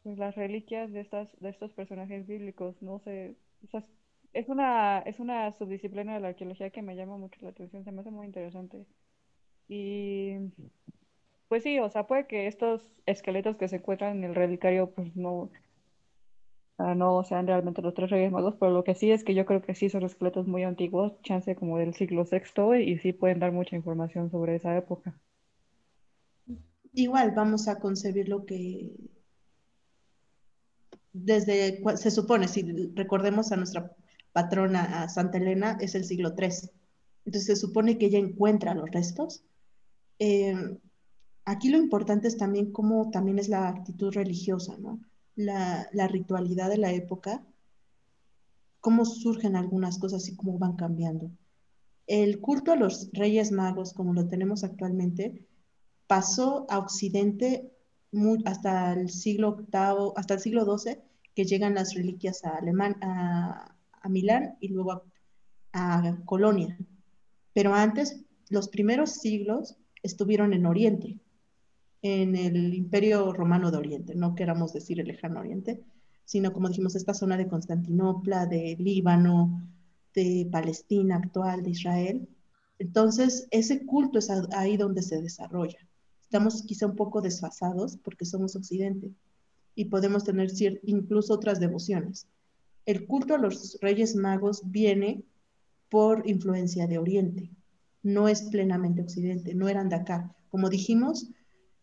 [0.04, 2.80] pues, las reliquias de, estas, de estos personajes bíblicos?
[2.84, 3.84] No sé, o sea,
[4.36, 7.92] es una, es una subdisciplina de la arqueología que me llama mucho la atención, se
[7.94, 8.86] me hace muy interesante.
[9.70, 10.52] Y
[11.48, 15.16] pues sí, o sea, puede que estos esqueletos que se encuentran en el relicario, pues
[15.16, 15.50] no,
[16.78, 19.62] no sean realmente los tres reyes magos, pero lo que sí es que yo creo
[19.62, 23.54] que sí son esqueletos muy antiguos, chance como del siglo VI, y sí pueden dar
[23.54, 25.18] mucha información sobre esa época.
[26.92, 28.92] Igual vamos a concebir lo que
[31.14, 33.96] desde, se supone, si recordemos a nuestra
[34.36, 36.70] patrona a Santa Elena es el siglo III.
[37.24, 39.46] Entonces se supone que ella encuentra los restos.
[40.20, 40.78] Em,
[41.46, 44.76] aquí lo importante es también cómo también es la actitud religiosa.
[45.38, 47.46] La, ritualidad de la época,
[48.82, 51.32] cómo surgen algunas cosas y cómo van cambiando.
[52.06, 55.48] El culto a los reyes magos, como lo tenemos actualmente,
[56.08, 57.72] pasó a Occidente
[58.44, 60.98] hasta el siglo VIII, hasta el siglo XII,
[61.34, 63.75] que llegan las reliquias a, Alemania, a,
[64.06, 65.04] a Milán y luego
[65.74, 66.78] a, Colonia.
[67.54, 71.20] Pero antes, los primeros siglos estuvieron en Oriente,
[72.02, 75.84] en el Imperio Romano de Oriente, no queramos decir el lejano Oriente,
[76.24, 79.68] sino como dijimos, esta zona de Constantinopla, de Líbano,
[80.14, 82.30] de Palestina actual, de Israel.
[82.80, 85.80] Entonces, ese culto es ahí donde se desarrolla.
[86.22, 89.12] Estamos quizá un poco desfasados porque somos Occidente
[89.74, 90.52] y podemos tener
[90.84, 92.28] incluso otras devociones.
[92.86, 95.24] El culto a los reyes magos viene
[95.90, 97.50] por influencia de Oriente,
[98.04, 100.36] no es plenamente Occidente, no eran de acá.
[100.50, 101.30] Como dijimos,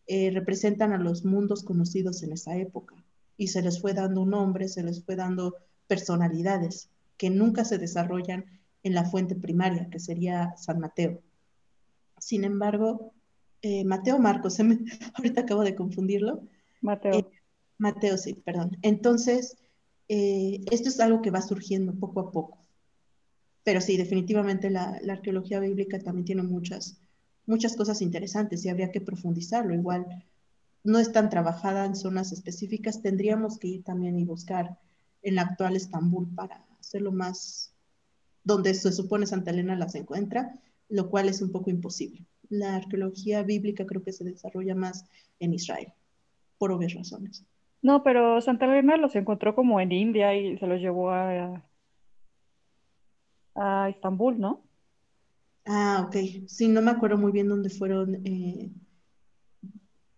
[0.07, 2.95] eh, representan a los mundos conocidos en esa época
[3.37, 7.79] y se les fue dando un nombre, se les fue dando personalidades que nunca se
[7.79, 8.45] desarrollan
[8.83, 11.21] en la fuente primaria, que sería San Mateo.
[12.19, 13.13] Sin embargo,
[13.63, 14.59] eh, Mateo Marcos,
[15.15, 16.43] ahorita acabo de confundirlo.
[16.81, 17.15] Mateo.
[17.15, 17.27] Eh,
[17.79, 18.77] Mateo, sí, perdón.
[18.83, 19.57] Entonces,
[20.09, 22.59] eh, esto es algo que va surgiendo poco a poco.
[23.65, 26.99] Pero sí, definitivamente la, arqueología bíblica también tiene muchas,
[27.47, 29.75] muchas cosas interesantes y habría que profundizarlo.
[29.75, 30.25] Igual
[30.85, 34.79] no es tan trabajada en zonas específicas, tendríamos que ir también y buscar
[35.23, 37.73] en la actual Estambul para hacerlo más
[38.45, 42.27] donde se supone Santa Elena las encuentra, lo cual es un poco imposible.
[42.49, 45.05] La arqueología bíblica creo que se desarrolla más
[45.39, 45.93] en Israel,
[46.59, 47.45] por obvias razones.
[47.83, 51.63] No, pero Santa Elena los encontró como en India y se los llevó a,
[53.55, 54.63] a Estambul, ¿no?
[55.67, 56.17] Ah, ok.
[56.49, 58.71] Sí, no me acuerdo muy bien dónde fueron eh,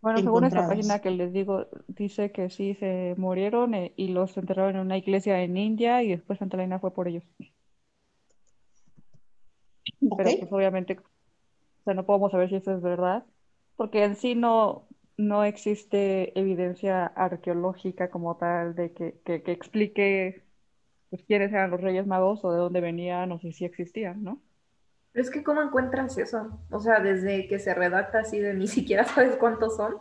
[0.01, 4.37] bueno, según esta página que les digo, dice que sí se murieron eh, y los
[4.37, 7.25] enterraron en una iglesia en India y después Santa Elena fue por ellos.
[10.17, 11.03] Pero pues obviamente, o
[11.85, 13.27] sea, no podemos saber si eso es verdad,
[13.77, 20.43] porque en sí no, no existe evidencia arqueológica como tal de que, que, que explique
[21.11, 24.41] pues, quiénes eran los Reyes Magos o de dónde venían o si sí existían, ¿no?
[25.13, 26.59] Pero es que ¿cómo encuentras eso?
[26.71, 29.95] O sea, desde que se redacta así de ni siquiera sabes cuántos son.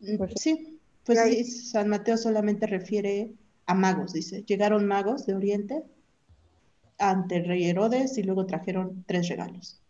[0.00, 3.32] Mm, pues sí, pues sí, San Mateo solamente refiere
[3.66, 4.42] a magos, dice.
[4.42, 5.84] Llegaron magos de Oriente
[6.98, 9.80] ante el rey Herodes y luego trajeron tres regalos.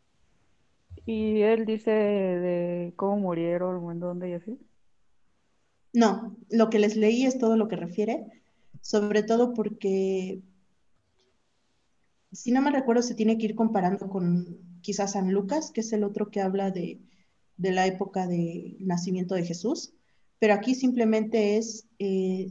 [1.07, 4.59] ¿Y él dice de cómo murieron o en dónde y así?
[5.93, 8.25] No, lo que les leí es todo lo que refiere,
[8.81, 10.43] sobre todo porque
[12.35, 15.93] si no me recuerdo, se tiene que ir comparando con quizás San Lucas, que es
[15.93, 17.01] el otro que habla de,
[17.59, 19.95] la época del nacimiento de Jesús,
[20.41, 22.51] pero aquí simplemente es, eh,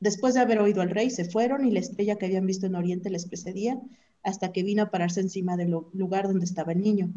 [0.00, 2.74] después de haber oído al rey, se fueron y la estrella que habían visto en
[2.74, 3.80] Oriente les precedía
[4.24, 7.12] hasta que vino a pararse encima del lugar donde estaba el niño.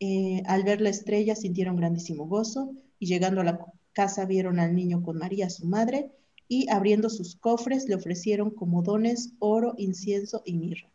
[0.00, 3.58] Eh, al ver la estrella sintieron grandísimo gozo y llegando a la
[3.92, 6.12] casa vieron al niño con María, su madre,
[6.46, 10.88] y abriendo sus cofres le ofrecieron como dones oro, incienso y mirra.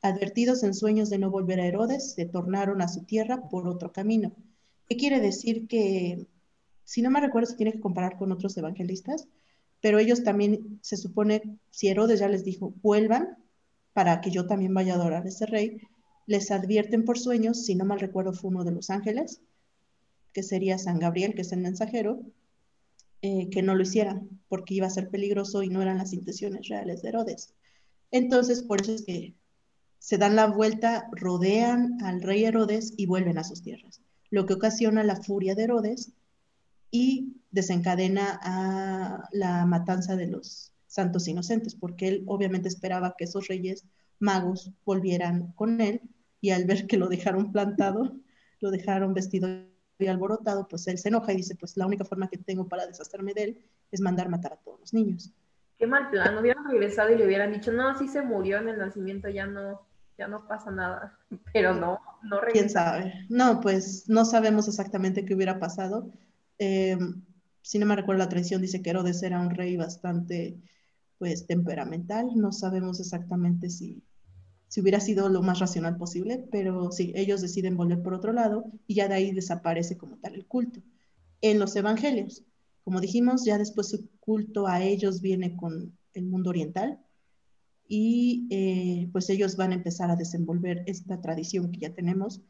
[0.00, 3.92] Advertidos en sueños de no volver a Herodes, se tornaron a su tierra por otro
[3.92, 4.32] camino.
[4.88, 6.26] ¿Qué quiere decir que,
[6.84, 9.26] si no me recuerdo, se tiene que comparar con otros evangelistas,
[9.80, 13.36] pero ellos también, se supone, si Herodes ya les dijo, vuelvan
[13.92, 15.80] para que yo también vaya a adorar a ese rey,
[16.26, 19.40] les advierten por sueños, si no mal recuerdo fue uno de los ángeles,
[20.32, 22.20] que sería San Gabriel, que es el mensajero,
[23.22, 26.68] eh, que no lo hicieran, porque iba a ser peligroso y no eran las intenciones
[26.68, 27.54] reales de Herodes.
[28.10, 29.34] Entonces, por eso es que
[29.98, 34.54] se dan la vuelta, rodean al rey Herodes y vuelven a sus tierras, lo que
[34.54, 36.12] ocasiona la furia de Herodes
[36.90, 38.40] y desencadena
[39.32, 43.84] la matanza de los santos inocentes, porque él obviamente esperaba que esos reyes
[44.18, 46.00] magos volvieran con él
[46.46, 48.12] y al ver que lo dejaron plantado,
[48.60, 49.48] lo dejaron vestido
[49.98, 52.86] y alborotado, pues él se enoja y dice, pues la única forma que tengo para
[52.86, 55.32] deshacerme de él es mandar matar a todos los niños.
[55.76, 58.78] Qué mal plan, hubieran regresado y le hubieran dicho, no, sí se murió en el
[58.78, 59.80] nacimiento, ya no,
[60.16, 61.18] ya no pasa nada.
[61.52, 62.52] Pero no, no regresó.
[62.52, 63.26] ¿Quién sabe?
[63.28, 66.12] No, pues no sabemos exactamente qué hubiera pasado.
[66.60, 66.96] Eh,
[67.60, 70.56] si no me recuerdo la tradición, dice que Herodes era un rey bastante,
[71.18, 72.28] pues, temperamental.
[72.36, 74.04] No sabemos exactamente si,
[74.68, 78.64] si hubiera sido lo más racional posible, pero sí, ellos deciden volver por otro lado
[78.86, 80.80] y ya de ahí desaparece como tal el culto.
[81.40, 82.44] En los evangelios,
[82.82, 86.98] como dijimos, ya después su culto a ellos viene con el mundo oriental
[87.88, 92.40] y eh, pues ellos van a empezar a desenvolver esta tradición que ya tenemos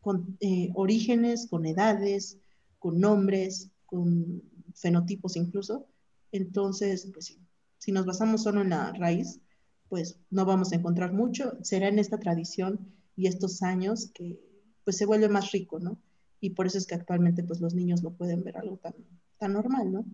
[0.00, 2.38] con eh, orígenes, con edades,
[2.78, 4.42] con nombres, con
[4.74, 5.86] fenotipos incluso.
[6.32, 7.38] Entonces, pues
[7.78, 9.40] si nos basamos solo en la raíz,
[9.88, 11.58] pues no vamos a encontrar mucho.
[11.62, 14.38] Será en esta tradición y estos años que
[14.84, 15.98] pues se vuelve más rico, ¿no?
[16.40, 18.94] Y por eso es que actualmente pues los niños no pueden ver algo tan,
[19.38, 20.04] tan normal, ¿no?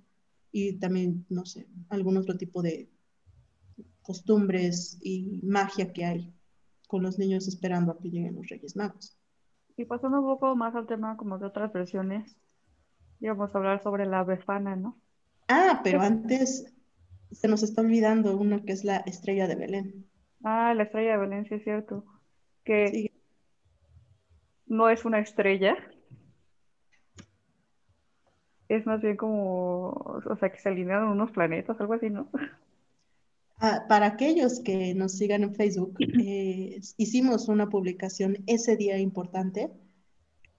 [0.52, 2.88] Y también, no sé, algún otro tipo de
[4.02, 6.34] costumbres y magia que hay
[6.88, 9.16] con los niños esperando a que lleguen los Reyes Magos.
[9.76, 12.36] Y pasando un poco más al tema como de otras versiones,
[13.20, 14.98] íbamos a hablar sobre la befana, ¿no?
[15.48, 16.73] Ah, pero antes
[17.32, 20.06] se nos está olvidando uno que es la estrella de Belén.
[20.42, 22.04] Ah, la estrella de Belén, sí es cierto.
[22.64, 23.10] Que
[24.66, 25.76] no es una estrella.
[28.68, 32.28] Es más bien como, o sea, que se alinearon unos planetas, algo así, ¿no?
[33.58, 39.70] Ah, para aquellos que nos sigan en Facebook, eh, hicimos una publicación ese día importante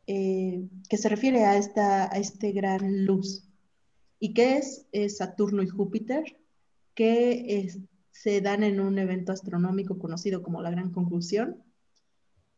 [0.08, 3.43] eh, que se refiere a, esta, a este gran luz.
[4.19, 4.88] ¿Y qué es?
[4.91, 6.23] es Saturno y Júpiter
[6.95, 7.69] que
[8.12, 11.62] se dan en un evento astronómico conocido como la Gran Conclusión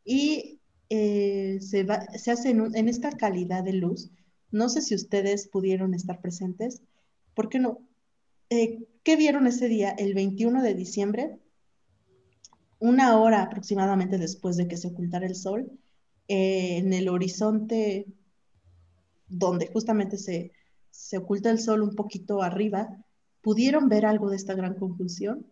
[0.05, 1.85] y eh, se,
[2.17, 4.09] se, hace en, esta calidad de luz.
[4.51, 6.81] No sé si ustedes pudieron estar presentes.
[7.33, 7.79] ¿Por qué no?
[8.49, 11.39] Eh, ¿Qué vieron ese día, el 21 de diciembre?
[12.79, 15.69] Una hora aproximadamente después de que se ocultara el sol,
[16.27, 18.05] eh, en el horizonte
[19.27, 20.53] donde justamente se,
[20.89, 22.87] se oculta el sol un poquito arriba,
[23.41, 25.45] ¿pudieron ver algo de esta gran conjunción?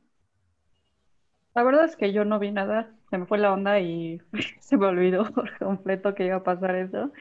[1.55, 4.21] La verdad es que yo no vi nada, se me fue la onda y
[4.59, 7.11] se me olvidó por completo que iba a pasar eso.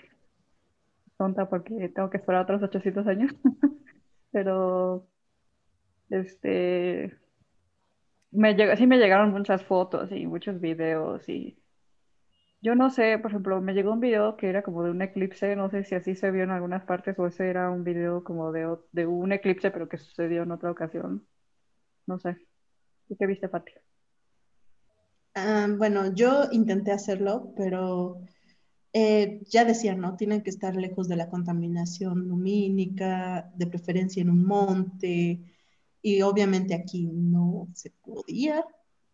[1.16, 3.32] Tonta porque tengo que esperar otros 800 años.
[4.32, 5.06] Pero,
[6.10, 7.16] este,
[8.76, 11.56] sí me llegaron muchas fotos y muchos videos y
[12.64, 15.54] yo no sé, por ejemplo, me llegó un video que era como de un eclipse,
[15.54, 18.52] no sé si así se vio en algunas partes o ese era un video como
[18.52, 21.26] de, de un eclipse pero que sucedió en otra ocasión.
[22.06, 22.38] No sé.
[23.10, 23.72] ¿Y qué viste, Pati?
[25.34, 28.22] Ah, bueno, yo intenté hacerlo, pero
[28.94, 30.16] eh, ya decía, ¿no?
[30.16, 35.42] Tienen que estar lejos de la contaminación lumínica, de preferencia en un monte,
[36.00, 38.64] y obviamente aquí no se podía.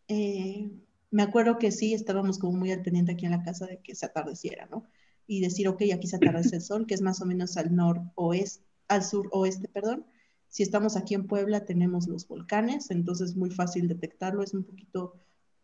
[0.06, 0.70] Eh,
[1.10, 3.94] me acuerdo que sí, estábamos como muy al pendiente aquí en la casa de que
[3.94, 4.86] se atardeciera, ¿no?
[5.26, 8.64] Y decir, ok, aquí se atardece el sol, que es más o menos al noroeste,
[8.88, 10.06] al suroeste, perdón.
[10.48, 14.64] Si estamos aquí en Puebla, tenemos los volcanes, entonces es muy fácil detectarlo, es un
[14.64, 15.14] poquito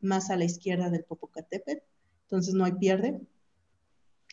[0.00, 1.82] más a la izquierda del Popocatépetl,
[2.22, 3.20] entonces no hay pierde.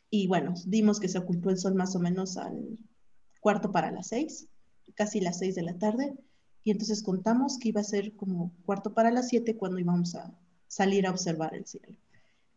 [0.09, 2.77] Y bueno, dimos que se ocultó el sol más o menos al
[3.39, 4.47] cuarto para las seis,
[4.93, 6.13] casi las seis de la tarde,
[6.63, 10.37] y entonces contamos que iba a ser como cuarto para las siete cuando íbamos a
[10.73, 11.95] salir a observar el cielo.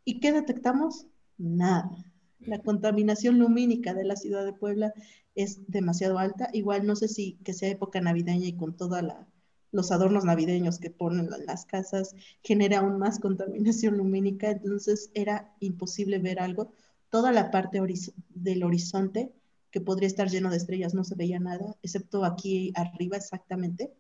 [0.05, 1.07] ¿Y qué detectamos?
[1.37, 1.91] Nada.
[2.41, 4.95] La contaminación lumínica de la ciudad de Puebla
[5.35, 6.49] es demasiado alta.
[6.53, 9.27] Igual no sé si que sea época navideña y con toda la
[9.73, 15.53] los adornos navideños que ponen en las casas genera aún más contaminación lumínica, entonces era
[15.61, 16.73] imposible ver algo.
[17.11, 19.33] Toda la parte horiz del horizonte,
[19.71, 23.93] que podría estar lleno de estrellas, no se veía nada, excepto aquí arriba exactamente.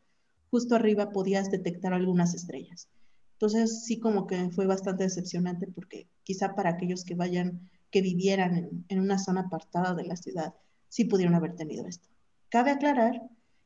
[0.50, 2.88] Justo arriba podías detectar algunas estrellas.
[3.36, 8.56] Entonces sí como que fue bastante decepcionante porque quizá para aquellos que vayan, que vivieran
[8.56, 10.54] en, en una zona apartada de la ciudad,
[10.88, 12.08] sí pudieron haber tenido esto.
[12.48, 13.22] Cabe aclarar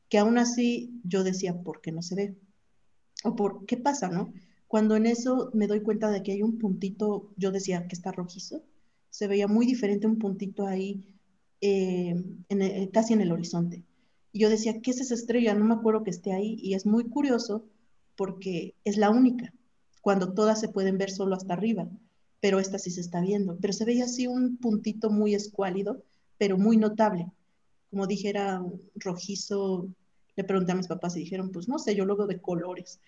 [0.09, 2.35] que aún así yo decía, ¿por qué no se ve?
[3.23, 4.33] O por qué pasa, ¿no?
[4.67, 8.11] Cuando en eso me doy cuenta de que hay un puntito, yo decía que está
[8.11, 8.63] rojizo,
[9.09, 11.05] se veía muy diferente un puntito ahí,
[11.61, 12.15] eh,
[12.49, 13.83] en el, casi en el horizonte.
[14.31, 15.53] Y yo decía, ¿qué es esa estrella?
[15.53, 16.57] No me acuerdo que esté ahí.
[16.61, 17.65] Y es muy curioso
[18.15, 19.53] porque es la única,
[20.01, 21.87] cuando todas se pueden ver solo hasta arriba,
[22.39, 23.57] pero esta sí se está viendo.
[23.61, 26.03] Pero se veía así un puntito muy escuálido,
[26.37, 27.31] pero muy notable.
[27.89, 28.63] Como dije, era
[28.95, 29.87] rojizo,
[30.35, 32.99] le pregunté a mis papás y dijeron, pues no sé, yo luego de colores.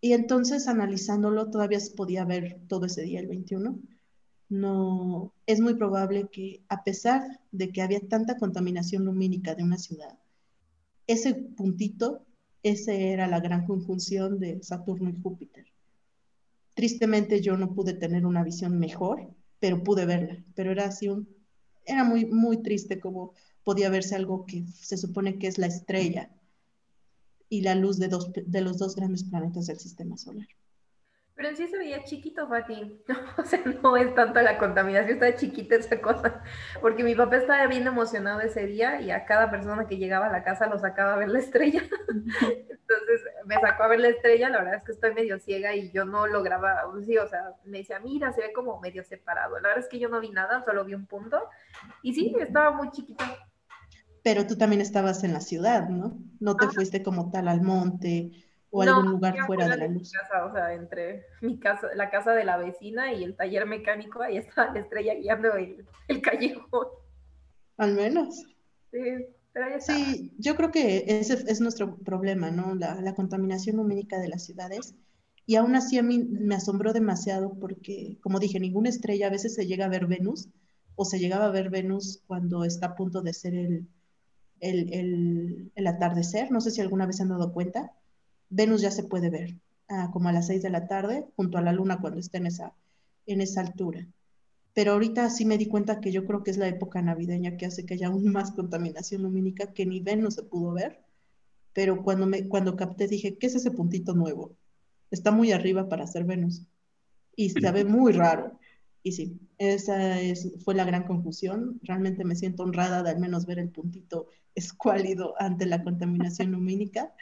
[0.00, 3.78] Y entonces analizándolo, todavía se podía ver todo ese día, el 21.
[4.48, 9.78] No, es muy probable que a pesar de que había tanta contaminación lumínica de una
[9.78, 10.18] ciudad,
[11.06, 12.24] ese puntito,
[12.62, 15.71] ese era la gran conjunción de Saturno y Júpiter.
[16.74, 19.28] Tristemente yo no pude tener una visión mejor,
[19.60, 20.42] pero pude verla.
[20.54, 21.28] Pero era así un,
[21.84, 23.32] era muy, muy triste como
[23.64, 26.30] podía verse algo que se supone que es la estrella
[27.48, 30.48] y la luz de, dos, de los dos grandes planetas del sistema solar.
[31.34, 33.00] Pero en sí se veía chiquito, Fati.
[33.38, 36.42] O sea, no es tanto la contaminación, está chiquita esa cosa.
[36.80, 40.32] Porque mi papá estaba bien emocionado ese día y a cada persona que llegaba a
[40.32, 41.82] la casa lo sacaba a ver la estrella.
[42.08, 44.50] Entonces me sacó a ver la estrella.
[44.50, 47.78] La verdad es que estoy medio ciega y yo no lograba, sí, o sea, me
[47.78, 49.58] decía, mira, se ve como medio separado.
[49.60, 51.48] La verdad es que yo no vi nada, solo vi un punto.
[52.02, 53.24] Y sí, estaba muy chiquito.
[54.22, 56.18] Pero tú también estabas en la ciudad, ¿no?
[56.40, 56.72] No te Ajá.
[56.72, 58.30] fuiste como tal al monte
[58.74, 60.10] o no, algún lugar fuera de la luz.
[60.10, 64.22] Casa, o sea, entre mi casa, la casa de la vecina y el taller mecánico,
[64.22, 66.86] ahí estaba la estrella guiando el, el callejón.
[67.76, 68.46] Al menos.
[68.90, 69.94] Sí, pero ahí está.
[69.94, 72.74] Sí, yo creo que ese es nuestro problema, ¿no?
[72.74, 74.94] La, la, contaminación lumínica de las ciudades.
[75.44, 79.54] Y aún así a mí me asombró demasiado porque, como dije, ninguna estrella, a veces
[79.54, 80.48] se llega a ver Venus
[80.94, 83.88] o se llegaba a ver Venus cuando está a punto de ser el,
[84.60, 86.50] el, el, el, atardecer.
[86.50, 87.92] No sé si alguna vez se han dado cuenta.
[88.52, 89.56] Venus ya se puede ver
[89.88, 92.46] ah, como a las 6 de la tarde, junto a la luna cuando está en
[92.46, 92.74] esa,
[93.26, 94.06] en esa altura.
[94.74, 97.66] Pero ahorita sí me di cuenta que yo creo que es la época navideña que
[97.66, 101.00] hace que haya aún más contaminación lumínica que ni Venus se pudo ver.
[101.72, 104.54] Pero cuando, me, cuando capté dije, ¿qué es ese puntito nuevo?
[105.10, 106.62] Está muy arriba para ser Venus.
[107.34, 108.58] Y se ve muy raro.
[109.02, 111.80] Y sí, esa es, fue la gran confusión.
[111.82, 117.14] Realmente me siento honrada de al menos ver el puntito escuálido ante la contaminación lumínica.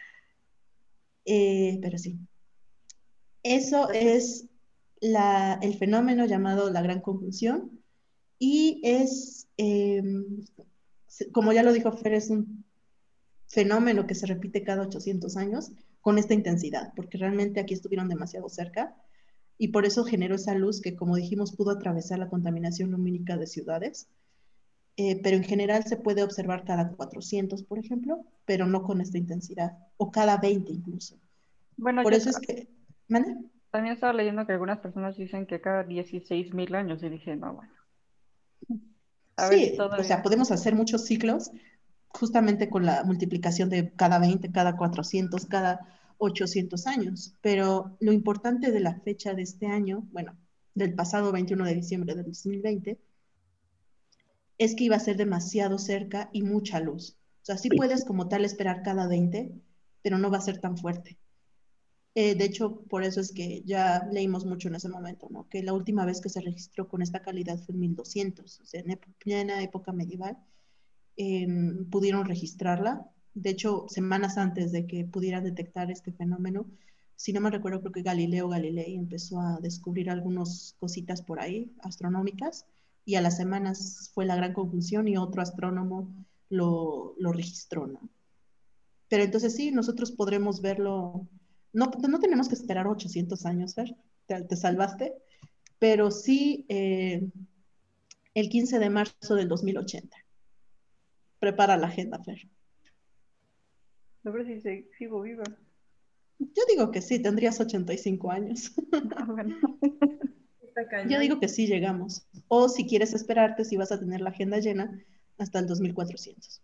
[1.24, 2.18] Eh, pero sí,
[3.42, 4.46] eso es
[5.00, 7.80] la, el fenómeno llamado la gran conjunción
[8.38, 10.02] y es, eh,
[11.32, 12.64] como ya lo dijo Fer, es un
[13.46, 18.48] fenómeno que se repite cada 800 años con esta intensidad, porque realmente aquí estuvieron demasiado
[18.48, 18.96] cerca
[19.58, 23.46] y por eso generó esa luz que, como dijimos, pudo atravesar la contaminación lumínica de
[23.46, 24.08] ciudades.
[25.02, 29.16] Eh, pero en general se puede observar cada 400, por ejemplo, pero no con esta
[29.16, 31.16] intensidad, o cada 20 incluso.
[31.78, 32.68] Bueno, por eso es que...
[33.08, 33.34] ¿Mande?
[33.70, 37.54] también estaba leyendo que algunas personas dicen que cada 16 mil años, y dije, no,
[37.54, 37.72] bueno.
[39.36, 41.50] A ver Sí, o todavía- sea, podemos hacer muchos ciclos
[42.08, 45.80] justamente con la multiplicación de cada 20, cada 400, cada
[46.18, 47.34] 800 años.
[47.40, 50.36] Pero lo importante de la fecha de este año, bueno,
[50.74, 52.98] del pasado 21 de diciembre del 2020,
[54.60, 57.16] es que iba a ser demasiado cerca y mucha luz.
[57.42, 59.54] O sea, sí puedes como tal esperar cada 20,
[60.02, 61.18] pero no va a ser tan fuerte.
[62.14, 65.48] Eh, de hecho, por eso es que ya leímos mucho en ese momento, ¿no?
[65.48, 68.82] Que la última vez que se registró con esta calidad fue en 1200, o sea,
[68.84, 70.36] en plena época medieval,
[71.16, 71.48] eh,
[71.90, 73.10] pudieron registrarla.
[73.32, 76.66] De hecho, semanas antes de que pudieran detectar este fenómeno,
[77.16, 81.72] si no me recuerdo, creo que Galileo Galilei empezó a descubrir algunas cositas por ahí,
[81.82, 82.66] astronómicas,
[83.10, 86.14] y a las semanas fue la gran conjunción y otro astrónomo
[86.48, 88.00] lo, lo registró, ¿no?
[89.08, 91.26] Pero entonces sí, nosotros podremos verlo
[91.72, 93.94] no, no tenemos que esperar 800 años, Fer,
[94.26, 95.12] te, te salvaste,
[95.78, 97.20] pero sí eh,
[98.34, 100.16] el 15 de marzo del 2080.
[101.40, 102.48] Prepara la agenda, Fer.
[104.24, 105.44] A ver si se- sigo viva.
[106.38, 108.72] Yo digo que sí, tendrías 85 años.
[109.16, 109.56] Ah, bueno.
[111.08, 112.26] Yo digo que sí llegamos.
[112.48, 114.98] O si quieres esperarte, si vas a tener la agenda llena
[115.38, 116.62] hasta el 2400.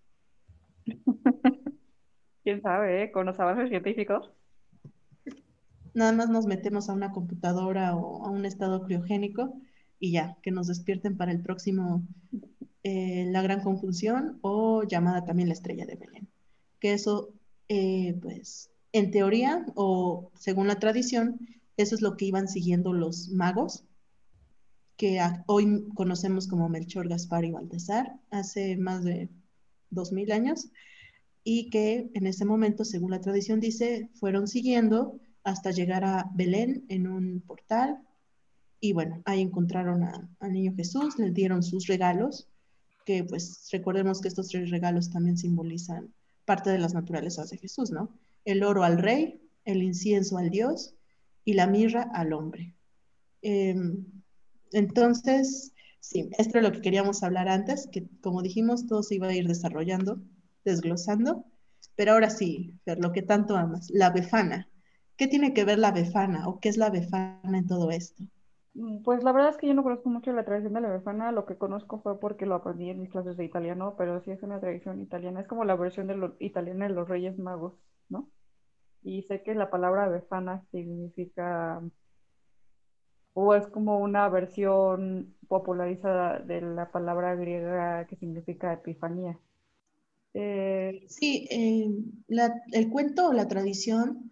[2.45, 3.11] ¿Quién sabe, eh?
[3.11, 4.31] Con los avances científicos.
[5.95, 9.55] Nada más nos metemos a una computadora o a un estado criogénico
[9.99, 12.03] y ya, que nos despierten para el próximo
[12.83, 16.29] eh, La Gran Conjunción o llamada también la Estrella de Belén.
[16.79, 17.31] Que eso,
[17.69, 21.41] eh, pues, en teoría o según la tradición,
[21.77, 23.85] eso es lo que iban siguiendo los magos,
[24.97, 29.29] que hoy conocemos como Melchor, Gaspar y Baltasar, hace más de
[29.91, 30.71] dos mil años,
[31.45, 36.85] y que en ese momento, según la tradición dice, fueron siguiendo hasta llegar a Belén
[36.89, 38.03] en un portal.
[38.81, 40.03] Y bueno, ahí encontraron
[40.41, 42.49] al niño Jesús, le dieron sus regalos,
[43.05, 46.13] que pues recordemos que estos tres regalos también simbolizan
[46.45, 48.11] parte de las naturalezas de Jesús, ¿no?
[48.45, 50.95] El oro al rey, el incienso al Dios
[51.45, 52.75] y la mirra al hombre.
[53.43, 54.05] Em,
[54.73, 59.29] entonces, sí, esto es lo que queríamos hablar antes, que como dijimos, todo se iba
[59.29, 60.21] a ir desarrollando,
[60.65, 61.45] desglosando.
[61.97, 64.69] Pero ahora sí, Fer, lo que tanto amas, la befana.
[65.17, 68.25] ¿Qué tiene que ver la befana o qué es la befana en todo esto?
[68.75, 71.33] Mm, Pues la verdad es que yo no conozco mucho la tradición de la befana,
[71.33, 74.43] lo que conozco fue porque lo aprendí en mis clases de italiano, pero sí es
[74.43, 77.75] una tradición italiana, es como la versión de lo italiana de los Reyes Magos,
[78.09, 78.31] ¿no?
[79.03, 81.83] Y sé que la palabra befana significa,
[83.37, 89.39] o es como una versión popularizada de la palabra griega que significa epifanía.
[90.35, 91.89] Eh, Sí, eh,
[92.29, 94.31] la- el cuento o la tradición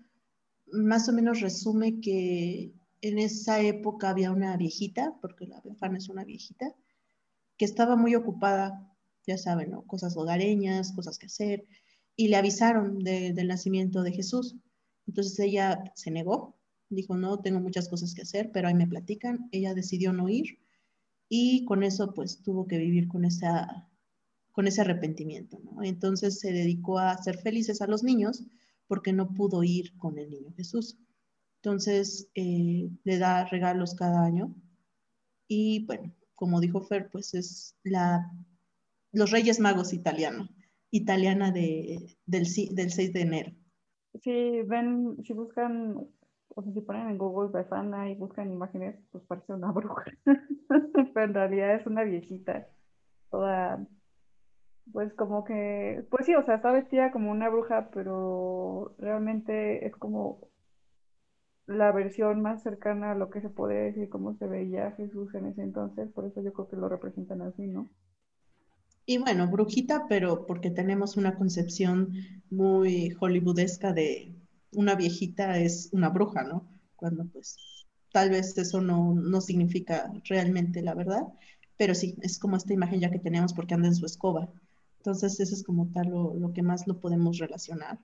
[0.73, 6.09] más o menos resume que en esa época había una viejita, porque la befana es
[6.11, 6.75] una viejita,
[7.59, 8.89] que estaba muy ocupada,
[9.27, 9.83] ya saben, ¿no?
[9.87, 11.67] Cosas hogareñas, cosas que hacer,
[12.17, 14.57] y le avisaron de- del nacimiento de Jesús.
[15.07, 16.54] Entonces ella se negó,
[16.95, 19.49] dijo, no, tengo muchas cosas que hacer, pero ahí me platican.
[19.53, 20.59] Ella decidió no ir
[21.29, 23.89] y con eso pues tuvo que vivir con esa
[24.53, 25.61] con ese arrepentimiento.
[25.83, 28.45] Entonces se dedicó a hacer felices a los niños
[28.87, 30.97] porque no pudo ir con el niño Jesús.
[31.57, 34.55] Entonces eh, le da regalos cada año
[35.49, 38.31] y bueno, como dijo Fer, pues es la,
[39.13, 40.49] los Reyes Magos italiano,
[40.91, 43.53] italiana de, del, del 6 de enero.
[44.23, 46.07] Si ven, si buscan,
[46.55, 50.05] o sea, si ponen en Google Befana y buscan imágenes, pues parece una bruja.
[50.69, 52.69] Pero en realidad es una viejita,
[53.31, 53.87] toda,
[54.93, 59.97] pues como que, pues sí, o sea, está vestida como una bruja, pero realmente es
[59.97, 60.41] como
[61.67, 65.47] la versión más cercana a lo que se puede decir cómo se veía Jesús en
[65.47, 67.89] ese entonces, por eso yo creo que lo representan así, ¿no?
[69.07, 72.13] Y bueno, brujita, pero porque tenemos una concepción
[72.51, 74.35] muy hollywoodesca de
[74.75, 76.69] una viejita es una bruja, ¿no?
[76.97, 77.57] Cuando pues
[78.13, 81.23] tal vez eso no, no significa realmente la verdad,
[81.77, 84.49] pero sí, es como esta imagen ya que tenemos porque anda en su escoba.
[84.99, 87.99] Entonces, eso es como tal lo, lo que más lo podemos relacionar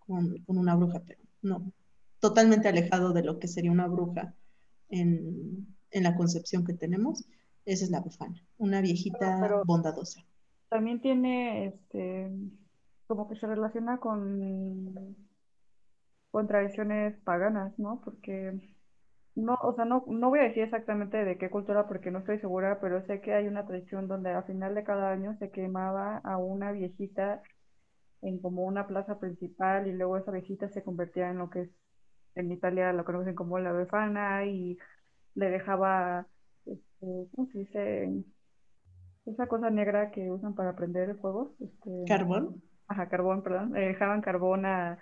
[0.00, 1.72] con, con una bruja, pero no,
[2.20, 4.34] totalmente alejado de lo que sería una bruja
[4.90, 7.24] en, en la concepción que tenemos.
[7.64, 10.24] Esa es la bufana, una viejita Pero- bondadosa.
[10.68, 12.30] También tiene, este,
[13.06, 15.16] como que se relaciona con,
[16.38, 18.00] con tradiciones paganas, ¿no?
[18.04, 18.52] Porque
[19.34, 22.38] no, o sea, no, no voy a decir exactamente de qué cultura porque no estoy
[22.38, 26.18] segura, pero sé que hay una tradición donde a final de cada año se quemaba
[26.18, 27.42] a una viejita
[28.22, 31.70] en como una plaza principal y luego esa viejita se convertía en lo que es
[32.36, 34.78] en Italia lo conocen como la befana y
[35.34, 36.28] le dejaba,
[36.66, 38.24] este, ¿cómo se dice?
[39.26, 41.50] Esa cosa negra que usan para prender fuegos.
[41.58, 42.62] Este, ¿Carbón?
[42.86, 43.72] Ajá, carbón, perdón.
[43.72, 44.98] Le dejaban carbón a,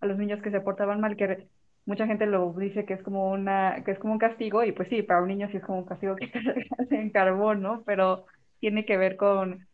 [0.00, 1.48] a los niños que se portaban mal, que
[1.86, 4.88] mucha gente lo dice que es como una, que es como un castigo, y pues
[4.88, 6.40] sí, para un niño sí es como un castigo que se
[6.94, 7.82] en carbón, ¿no?
[7.84, 8.26] Pero
[8.60, 9.66] tiene que ver con,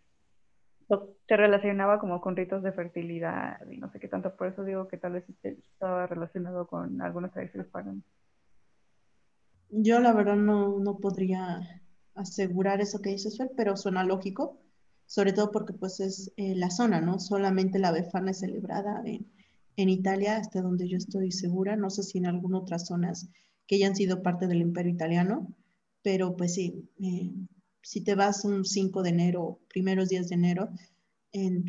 [1.26, 4.88] se relacionaba como con ritos de fertilidad y no sé qué tanto, por eso digo
[4.88, 7.68] que tal vez estaba relacionado con algunas tradiciones.
[9.70, 11.60] Yo la verdad no, no podría
[12.14, 14.60] asegurar eso que dices, Fer, pero suena lógico,
[15.06, 17.18] sobre todo porque pues es eh, la zona, ¿no?
[17.18, 19.32] Solamente la Befana es celebrada en,
[19.76, 23.28] en Italia, hasta donde yo estoy segura, no sé si en algunas otras zonas
[23.66, 25.54] que hayan sido parte del imperio italiano,
[26.02, 27.32] pero pues sí, eh,
[27.80, 30.68] si te vas un 5 de enero, primeros días de enero,
[31.32, 31.64] en,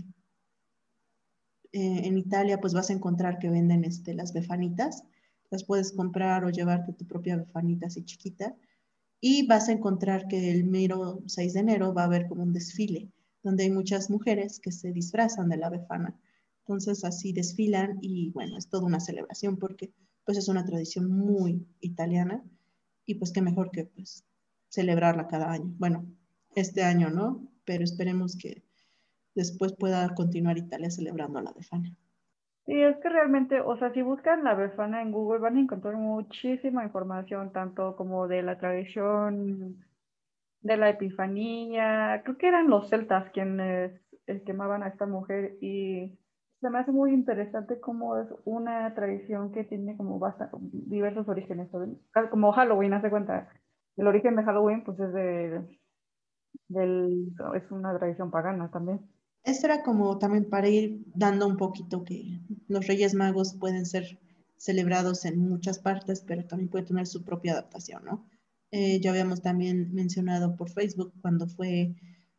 [1.71, 5.03] eh, en Italia pues vas a encontrar que venden este, las befanitas,
[5.49, 8.55] las puedes comprar o llevarte tu propia befanita así chiquita,
[9.21, 12.51] y vas a encontrar que el mero 6 de enero va a haber como un
[12.51, 13.09] desfile,
[13.43, 16.19] donde hay muchas mujeres que se disfrazan de la befana
[16.63, 19.91] entonces así desfilan y bueno, es toda una celebración porque
[20.25, 22.41] pues es una tradición muy italiana
[23.05, 24.25] y pues qué mejor que pues
[24.69, 25.73] celebrarla cada año.
[25.77, 26.05] Bueno,
[26.55, 28.63] este año no, pero esperemos que
[29.35, 31.95] después pueda continuar Italia celebrando la Befana.
[32.65, 35.95] Sí, es que realmente, o sea, si buscan la Befana en Google van a encontrar
[35.95, 39.85] muchísima información, tanto como de la tradición
[40.61, 43.91] de la Epifanía, creo que eran los celtas quienes
[44.27, 46.17] eh, quemaban a esta mujer y
[46.63, 50.17] se me hace muy interesante cómo es una tradición que tiene como
[50.71, 51.67] diversos orígenes,
[52.31, 53.49] como Halloween, hace cuenta.
[53.97, 55.61] El origen de Halloween, pues es de,
[56.69, 59.01] del, es una tradición pagana también.
[59.43, 62.39] Esto era como también para ir dando un poquito que
[62.69, 64.17] los Reyes Magos pueden ser
[64.55, 68.25] celebrados en muchas partes, pero también pueden tener su propia adaptación, ¿no?
[68.71, 71.93] Eh, ya habíamos también mencionado por Facebook cuando fue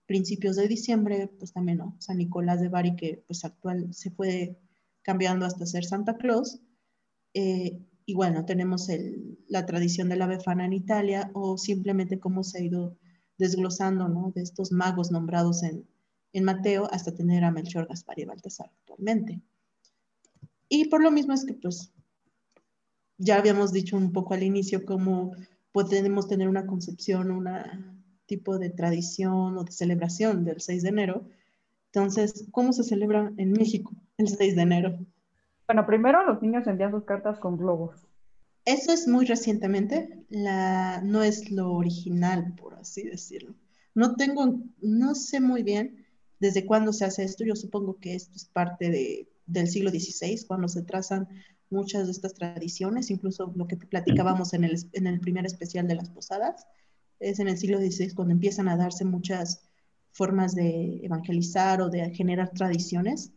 [0.06, 1.96] principios de diciembre, pues también, ¿no?
[1.98, 4.58] San Nicolás de Bari, que pues actual se fue
[5.02, 6.60] cambiando hasta ser Santa Claus.
[7.32, 12.44] Eh, y bueno, tenemos el, la tradición de la befana en Italia o simplemente cómo
[12.44, 12.96] se ha ido
[13.38, 14.30] desglosando, ¿no?
[14.34, 15.86] De estos magos nombrados en,
[16.32, 19.40] en Mateo hasta tener a Melchor, Gaspar y Baltasar actualmente.
[20.68, 21.92] Y por lo mismo es que pues
[23.16, 25.32] ya habíamos dicho un poco al inicio cómo
[25.72, 27.94] podemos tener una concepción, una
[28.26, 31.28] tipo de tradición o de celebración del 6 de enero.
[31.92, 34.98] Entonces, ¿cómo se celebra en México el 6 de enero?
[35.66, 38.06] Bueno, primero los niños envían sus cartas con globos.
[38.64, 43.54] Eso es muy recientemente, la, no es lo original, por así decirlo.
[43.94, 46.06] No tengo, no sé muy bien
[46.40, 47.44] desde cuándo se hace esto.
[47.44, 51.28] Yo supongo que esto es parte de, del siglo XVI, cuando se trazan
[51.70, 55.96] muchas de estas tradiciones, incluso lo que platicábamos en el, en el primer especial de
[55.96, 56.66] las posadas
[57.20, 59.62] es en el siglo XVI cuando empiezan a darse muchas
[60.12, 63.32] formas de evangelizar o de generar tradiciones,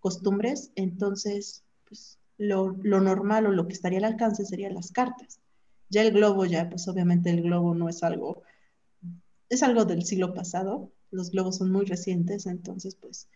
[0.00, 5.40] costumbres, entonces pues, lo, normal o lo que estaría al alcance serían las cartas.
[5.90, 8.42] Ya el globo, ya pues obviamente el globo no es algo,
[9.48, 13.28] es algo del siglo pasado, los globos son muy recientes, entonces pues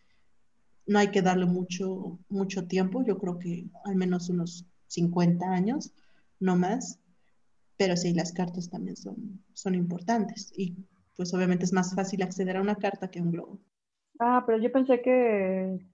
[0.87, 5.93] no hay que darle mucho, mucho tiempo, yo creo que al menos unos 50 años,
[6.41, 6.99] no más,
[7.83, 10.77] pero sí, las cartas también son, son importantes y
[11.17, 13.59] pues obviamente es más fácil acceder a una carta que a un globo.
[14.21, 15.85] Ah, pero yo pensé que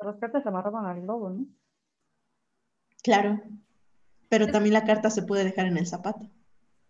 [0.00, 1.46] las cartas se amarraban al globo, ¿no?
[3.02, 3.40] Claro,
[4.28, 6.30] pero también la carta se puede dejar en el zapato.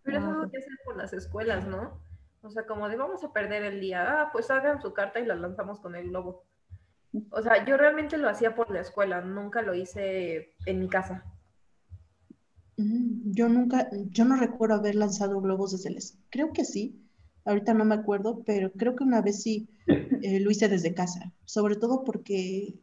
[0.03, 2.01] Pero eso es lo que hacen por las escuelas, ¿no?
[2.41, 5.25] O sea, como de vamos a perder el día, ah, pues hagan su carta y
[5.25, 6.43] la lanzamos con el globo.
[7.29, 11.23] O sea, yo realmente lo hacía por la escuela, nunca lo hice en mi casa.
[12.77, 15.99] Yo nunca, yo no recuerdo haber lanzado globos desde el...
[16.29, 16.99] Creo que sí,
[17.45, 21.33] ahorita no me acuerdo, pero creo que una vez sí eh, lo hice desde casa,
[21.45, 22.75] sobre todo porque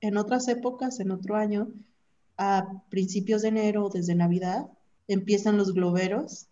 [0.00, 1.72] en otras épocas, en otro año,
[2.36, 4.66] a principios de enero, desde Navidad,
[5.08, 6.48] empiezan los globeros,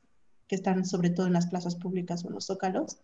[0.46, 2.98] que están sobre todo en las plazas públicas o en los zócalos,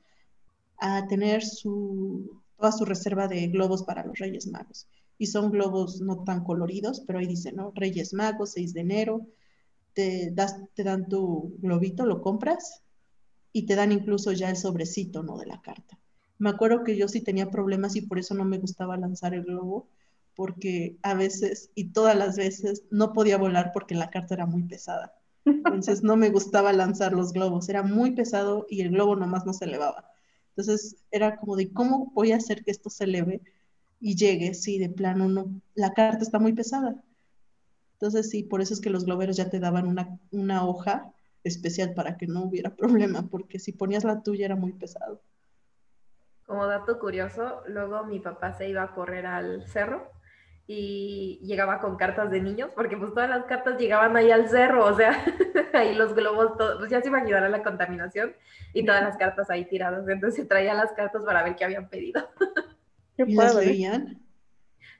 [0.79, 4.87] a tener su, toda su reserva de globos para los Reyes Magos.
[5.19, 7.73] Y son globos no tan coloridos, pero ahí dice, ¿no?
[7.75, 9.27] Reyes Magos, 6 de enero,
[9.99, 12.85] te, das, te dan tu globito, lo compras
[13.53, 15.37] y te dan incluso ya el sobrecito, ¿no?
[15.39, 15.99] De la carta.
[16.39, 19.43] Me acuerdo que yo sí tenía problemas y por eso no me gustaba lanzar el
[19.43, 19.89] globo,
[20.37, 24.63] porque a veces y todas las veces no podía volar porque la carta era muy
[24.63, 25.15] pesada.
[25.45, 29.53] Entonces no me gustaba lanzar los globos, era muy pesado y el globo nomás no
[29.53, 30.13] se elevaba.
[30.51, 33.41] Entonces era como de, ¿cómo voy a hacer que esto se eleve
[33.99, 34.55] y llegue?
[34.55, 37.03] Sí, de plano no, la carta está muy pesada.
[38.01, 41.95] Entonces sí, por eso es que los globeros ya te daban una, una hoja especial
[41.95, 45.21] para que no hubiera problema, porque si ponías la tuya era muy pesado.
[46.47, 50.11] Como dato curioso, luego mi papá se iba a correr al cerro
[50.67, 54.87] y llegaba con cartas de niños, porque pues todas las cartas llegaban ahí al cerro,
[54.87, 55.13] o sea,
[55.75, 58.35] ahí los globos, pues ya se iba a ayudar a la contaminación
[58.75, 61.89] y todas las cartas ahí tiradas, entonces se traía las cartas para ver qué habían
[61.89, 62.29] pedido.
[63.17, 64.28] ¿Y las leían?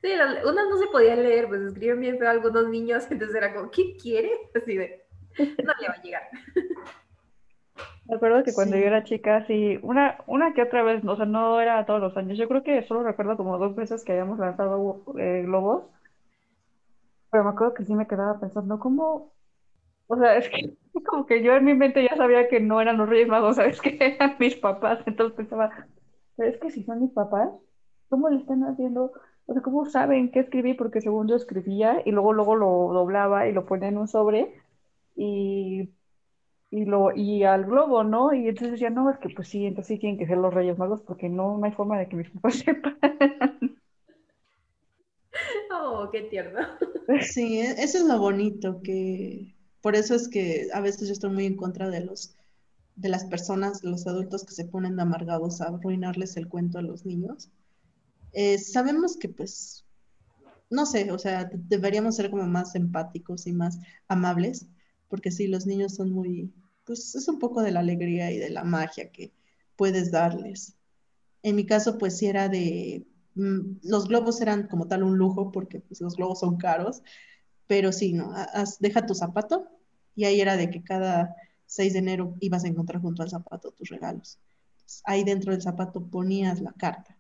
[0.03, 3.71] Sí, unas no se podían leer, pues escriben bien feo algunos niños, entonces era como,
[3.71, 4.31] ¿qué quiere?
[4.55, 5.05] Así de,
[5.39, 6.23] no le va a llegar.
[8.07, 11.27] Me acuerdo que cuando yo era chica, sí, una, una que otra vez, o sea,
[11.27, 12.39] no era todos los años.
[12.39, 15.85] Yo creo que solo recuerdo como dos veces que habíamos lanzado eh, globos.
[17.31, 19.35] Pero me acuerdo que sí me quedaba pensando, ¿cómo?
[20.07, 20.75] O sea, es que
[21.05, 23.79] como que yo en mi mente ya sabía que no eran los Reyes Magos, ¿sabes?
[23.81, 25.01] Que eran mis papás.
[25.05, 25.71] Entonces pensaba,
[26.37, 27.51] pero es que si son mis papás,
[28.09, 29.13] ¿cómo le están haciendo?
[29.49, 30.77] O sea, ¿cómo saben qué escribir?
[30.77, 34.55] Porque según yo escribía y luego, luego lo doblaba y lo ponía en un sobre.
[35.17, 35.91] Y
[36.71, 38.35] y, lo, y al globo, ¿no?
[38.35, 40.79] Y entonces decía, no, es que pues sí, entonces sí tienen que ser los Reyes
[40.79, 42.99] Magos porque no, no hay forma de que mis papás sepan.
[45.71, 46.61] Oh, qué tierno.
[47.23, 51.31] Sí, e, eso es lo bonito, que por eso es que a veces yo estoy
[51.31, 52.35] muy en contra de los
[52.97, 57.07] de las personas, los adultos que se ponen amargados a arruinarles el cuento a los
[57.07, 57.49] niños.
[58.33, 59.85] Eh, sabemos que pues,
[60.71, 64.67] no sé, o sea, deberíamos ser como más empáticos y más amables,
[65.09, 66.53] porque sí, los niños son muy,
[66.85, 69.33] pues es un poco de la alegría y de la magia que
[69.77, 70.75] puedes darles.
[71.43, 75.53] En mi caso, pues sí era de, mm, los globos eran como tal un lujo,
[75.53, 77.03] porque pues, los globos son caros,
[77.67, 78.33] pero sí, ¿no?
[78.81, 79.69] deja tu zapato
[80.17, 83.71] y ahí era de que cada 6 de enero ibas a encontrar junto al zapato
[83.73, 84.39] tus regalos.
[85.05, 87.18] ahí dentro del zapato ponías la carta.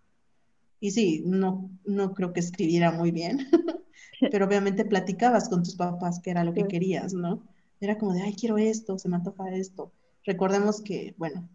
[0.80, 3.48] Y sí, no, no creo que escribiera muy bien,
[4.30, 7.46] pero obviamente platicabas con tus papás que era lo que querías, ¿no?
[7.80, 9.92] Era como de, ay, quiero esto, se me antoja esto.
[10.24, 11.48] Recordemos que, bueno,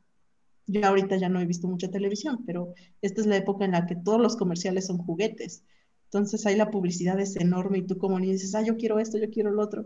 [0.68, 3.86] yo ahorita ya no he visto mucha televisión, pero esta es la época en la
[3.86, 5.64] que todos los comerciales son juguetes.
[6.06, 9.18] Entonces ahí la publicidad es enorme y tú como ni dices, ah, yo quiero esto,
[9.18, 9.86] yo quiero lo otro.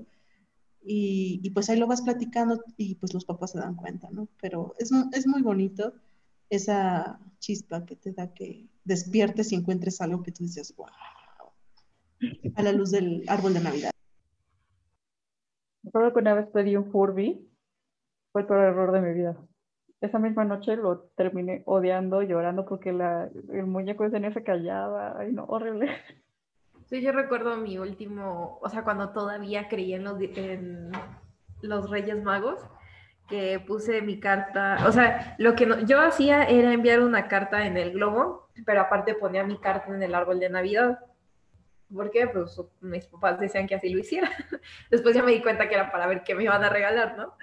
[0.84, 4.30] Y, y, pues ahí lo vas platicando y pues los papás se dan cuenta, ¿no?
[4.42, 5.94] Pero es, es muy bonito
[6.50, 10.88] esa chispa que te da que despiertes y encuentres algo que tú dices, wow,
[12.56, 13.92] a la luz del árbol de Navidad.
[15.84, 17.48] Recuerdo que una vez pedí un Furby,
[18.32, 19.38] fue el peor error de mi vida.
[20.02, 25.20] Esa misma noche lo terminé odiando, llorando porque la, el muñeco ese no se callaba.
[25.20, 25.90] Ay, no, horrible.
[26.86, 30.92] Sí, yo recuerdo mi último, o sea, cuando todavía creía en los, en
[31.62, 32.62] los Reyes Magos,
[33.28, 37.78] que puse mi carta, o sea, lo que yo hacía era enviar una carta en
[37.78, 41.00] el globo, pero aparte ponía mi carta en el árbol de Navidad.
[41.94, 42.28] ¿Por qué?
[42.28, 44.30] Pues mis papás decían que así lo hiciera.
[44.92, 47.38] Después ya me di cuenta que era para ver qué me iban a regalar, ¿no?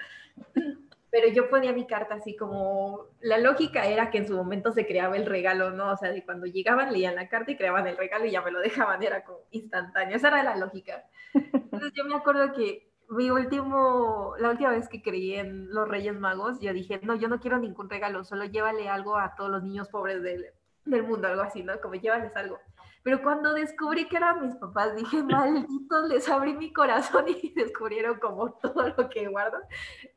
[1.10, 4.84] Pero yo ponía mi carta así como, la lógica era que en su momento se
[4.84, 5.92] creaba el regalo, ¿no?
[5.92, 8.50] O sea, de cuando llegaban, leían la carta y creaban el regalo y ya me
[8.50, 11.04] lo dejaban, era como instantáneo, esa era la lógica.
[11.34, 16.18] Entonces yo me acuerdo que mi último, la última vez que creí en los Reyes
[16.18, 19.62] Magos, yo dije, no, yo no quiero ningún regalo, solo llévale algo a todos los
[19.62, 20.46] niños pobres del,
[20.84, 21.80] del mundo, algo así, ¿no?
[21.80, 22.58] Como llévales algo.
[23.02, 28.18] Pero cuando descubrí que eran mis papás, dije, malditos, les abrí mi corazón y descubrieron
[28.18, 29.58] como todo lo que guardo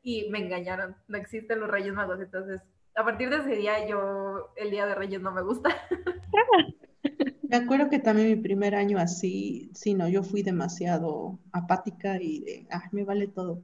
[0.02, 0.96] y me engañaron.
[1.06, 2.62] No existen los Reyes Magos, entonces
[2.98, 5.70] a partir de ese día yo, el Día de Reyes no me gusta.
[7.48, 12.40] Me acuerdo que también mi primer año así, sí, no, yo fui demasiado apática y
[12.40, 13.62] de, ah, me vale todo.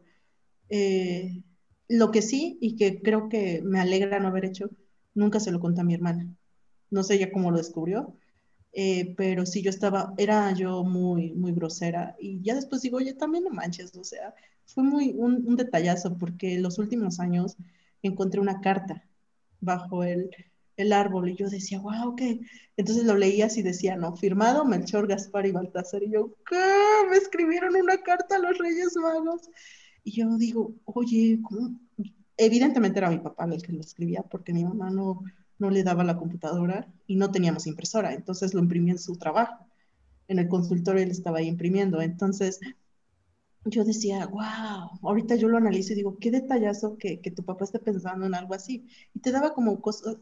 [0.70, 1.42] Eh,
[1.88, 4.70] lo que sí, y que creo que me alegra no haber hecho,
[5.14, 6.34] nunca se lo conté a mi hermana.
[6.90, 8.16] No sé ya cómo lo descubrió,
[8.72, 13.14] eh, pero sí yo estaba, era yo muy, muy grosera y ya después digo, oye,
[13.14, 14.34] también no manches, o sea,
[14.66, 17.56] fue muy un, detallazo porque los últimos años
[18.02, 19.04] encontré una carta
[19.60, 20.30] bajo el,
[20.76, 22.40] el árbol y yo decía, wow, ¿qué?
[22.76, 26.02] Entonces lo leías y decía, no, firmado Melchor, Gaspar y Baltasar.
[26.02, 26.56] Y yo, ¿qué?
[27.10, 29.50] Me escribieron una carta a los Reyes Magos.
[30.02, 31.78] Y yo digo, oye, ¿cómo?
[32.36, 35.22] Evidentemente era mi papá el que lo escribía porque mi mamá no,
[35.58, 39.66] no le daba la computadora y no teníamos impresora, entonces lo imprimía en su trabajo.
[40.26, 42.60] En el consultorio él estaba ahí imprimiendo, entonces
[43.66, 47.64] yo decía, wow, ahorita yo lo analizo y digo, qué detallazo que, que, tu papá
[47.64, 48.86] esté pensando en algo así.
[49.14, 50.18] Y te daba como cosas,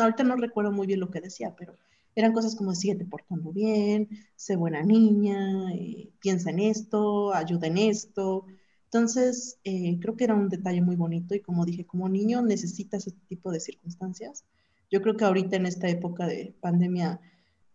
[0.00, 1.76] ahorita no recuerdo muy bien lo que decía, pero
[2.14, 7.78] eran cosas como, síguete portando bien, sé buena niña, eh, piensa en esto, ayuda en
[7.78, 8.46] esto.
[8.84, 13.06] Entonces, eh, creo que era un detalle muy bonito y como dije, como niño necesitas
[13.06, 14.44] este tipo de circunstancias.
[14.90, 17.20] Yo creo que ahorita en esta época de pandemia,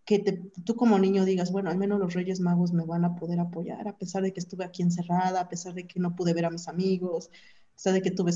[0.05, 0.19] que
[0.63, 3.87] tú como niño digas, bueno, al menos los Reyes Magos me van a poder apoyar,
[3.87, 6.51] a pesar de que estuve aquí encerrada, a pesar de que no pude ver a
[6.51, 7.29] mis amigos,
[7.71, 8.31] a pesar de que tuve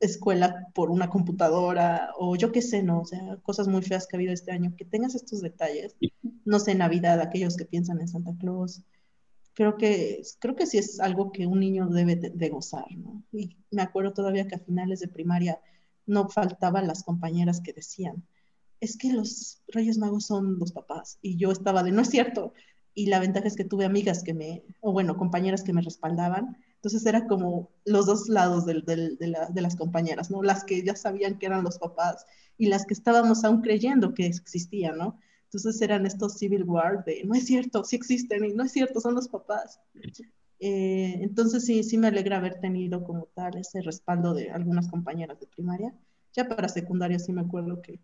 [0.00, 3.02] escuela por una computadora o yo qué sé, ¿no?
[3.02, 5.94] O sea, cosas muy feas que ha habido este año, que tengas estos detalles,
[6.44, 8.82] no sé, Navidad, aquellos que piensan en Santa Claus,
[9.54, 13.22] creo que, creo que sí es algo que un niño debe de, gozar, ¿no?
[13.30, 15.60] Y me acuerdo todavía que a finales de primaria
[16.06, 18.24] no faltaban las compañeras que decían,
[18.80, 22.54] es que los Reyes Magos son los papás, y yo estaba de, no es cierto,
[22.94, 26.56] y la ventaja es que tuve amigas que me, o bueno, compañeras que me respaldaban,
[26.80, 30.42] entonces era como los dos lados de, de, las compañeras, ¿no?
[30.42, 32.24] Las que ya sabían que eran los papás
[32.56, 35.18] y las que estábamos aún creyendo que existían, ¿no?
[35.44, 38.98] Entonces eran estos civil war de, no es cierto, sí existen y no es cierto,
[38.98, 39.78] son los papás.
[40.58, 45.38] Eh, entonces sí, sí me alegra haber tenido como tal ese respaldo de algunas compañeras
[45.38, 45.94] de primaria.
[46.32, 48.00] Ya para secundaria sí me acuerdo que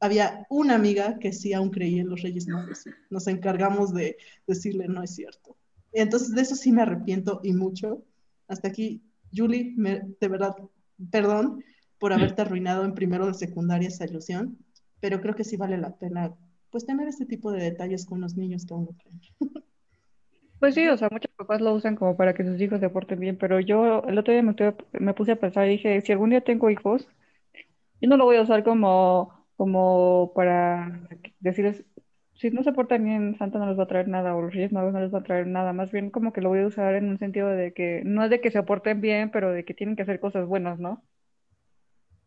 [0.00, 2.86] había una amiga que sí aún creía en los Reyes Magos.
[3.08, 4.16] Nos encargamos de
[4.48, 5.56] decirle, no es cierto.
[5.92, 8.02] Entonces de eso sí me arrepiento y mucho
[8.48, 9.02] hasta aquí,
[9.34, 10.54] Julie, de verdad,
[11.10, 11.62] perdón
[11.98, 14.58] por haberte arruinado en primero de secundaria esa ilusión,
[15.00, 16.34] pero creo que sí vale la pena
[16.70, 19.20] pues tener este tipo de detalles con los niños que aún no creen.
[20.58, 23.20] Pues sí, o sea, muchos papás lo usan como para que sus hijos se porten
[23.20, 24.54] bien, pero yo el otro día me,
[24.98, 27.06] me puse a pensar y dije, si algún día tengo hijos,
[28.00, 31.08] yo no lo voy a usar como, como para
[31.40, 31.84] decirles,
[32.38, 34.72] si no se portan bien, Santa no les va a traer nada o los Reyes
[34.72, 35.72] Magos no les va a traer nada.
[35.72, 38.30] Más bien como que lo voy a usar en un sentido de que no es
[38.30, 41.02] de que se porten bien, pero de que tienen que hacer cosas buenas, ¿no?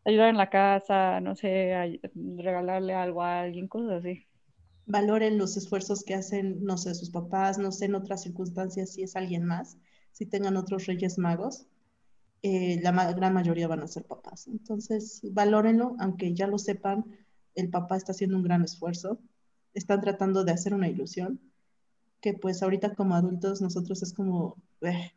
[0.05, 2.01] Ayudar en la casa, no sé,
[2.37, 4.25] regalarle algo a alguien, cosas así.
[4.87, 9.03] Valoren los esfuerzos que hacen, no sé, sus papás, no sé, en otras circunstancias si
[9.03, 9.77] es alguien más,
[10.11, 11.67] si tengan otros Reyes Magos.
[12.41, 14.47] Eh, la gran mayoría van a ser papás.
[14.47, 17.05] Entonces, valórenlo, aunque ya lo sepan,
[17.53, 19.19] el papá está haciendo un gran esfuerzo
[19.73, 21.39] están tratando de hacer una ilusión,
[22.21, 25.11] que pues ahorita como adultos nosotros es como, eh,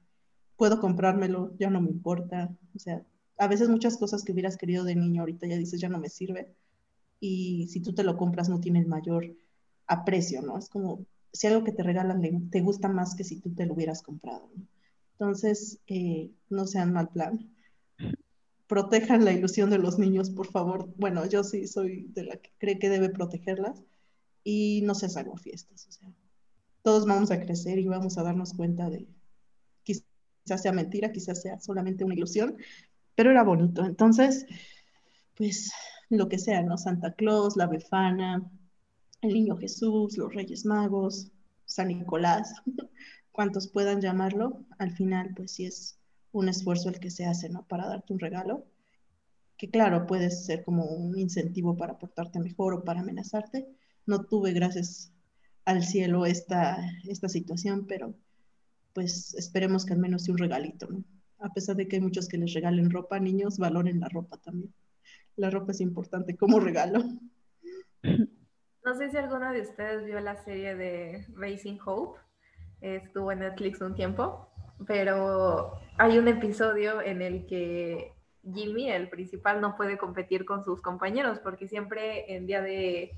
[0.57, 2.55] puedo comprármelo, ya no me importa.
[2.75, 3.05] O sea,
[3.39, 6.09] a veces muchas cosas que hubieras querido de niño ahorita ya dices, ya no me
[6.09, 6.55] sirve.
[7.21, 9.35] Y si tú te lo compras no tiene el mayor
[9.87, 10.59] aprecio, ¿no?
[10.59, 13.75] Es como si algo que te regalan te gusta más que si tú te lo
[13.75, 14.51] hubieras comprado.
[15.13, 17.51] Entonces, eh, no sean mal plan.
[18.67, 20.93] Protejan la ilusión de los niños, por favor.
[20.97, 23.83] Bueno, yo sí soy de la que cree que debe protegerlas
[24.45, 25.87] y no se salvo fiestas.
[25.89, 26.13] O sea,
[26.83, 29.07] todos vamos a crecer y vamos a darnos cuenta de
[29.83, 32.57] quizás sea mentira, quizás sea solamente una ilusión,
[33.15, 33.85] pero era bonito.
[33.85, 34.47] Entonces,
[35.37, 35.73] pues
[36.11, 36.77] lo que sea, ¿no?
[36.77, 38.51] Santa Claus, la Befana,
[39.23, 41.31] el Niño Jesús, los Reyes Magos,
[41.65, 42.63] San Nicolás,
[43.33, 45.99] cuantos puedan llamarlo, al final, pues sí es
[46.33, 47.67] un esfuerzo el que se hace, ¿no?
[47.67, 48.67] Para darte un regalo,
[49.57, 53.69] que claro, puede ser como un incentivo para portarte mejor o para amenazarte,
[54.07, 55.13] no tuve, gracias
[55.65, 56.79] al cielo, esta,
[57.09, 58.15] esta situación, pero
[58.93, 60.89] pues esperemos que al menos sea un regalito.
[61.39, 64.73] A pesar de que hay muchos que les regalen ropa, niños, valoren la ropa también.
[65.37, 67.03] La ropa es importante como regalo.
[68.85, 72.21] No sé si alguna de ustedes vio la serie de Racing Hope.
[72.81, 74.49] Estuvo en Netflix un tiempo,
[74.89, 80.83] pero hay un episodio en el que Jimmy, el principal, no puede competir con sus
[80.83, 83.13] compañeros porque siempre en día de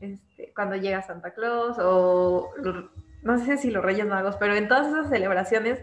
[0.00, 2.50] este, cuando llega Santa Claus o
[3.22, 5.80] no sé si los Reyes Magos, pero en todas esas celebraciones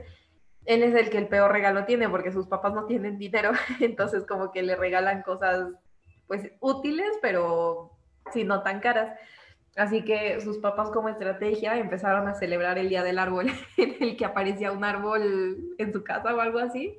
[0.66, 4.26] él es el que el peor regalo tiene porque sus papás no tienen dinero, entonces
[4.26, 5.70] como que le regalan cosas
[6.28, 7.92] pues útiles, pero
[8.34, 9.18] sí no tan caras.
[9.78, 14.18] Así que sus papás como estrategia empezaron a celebrar el Día del Árbol, en el
[14.18, 16.98] que aparecía un árbol en su casa o algo así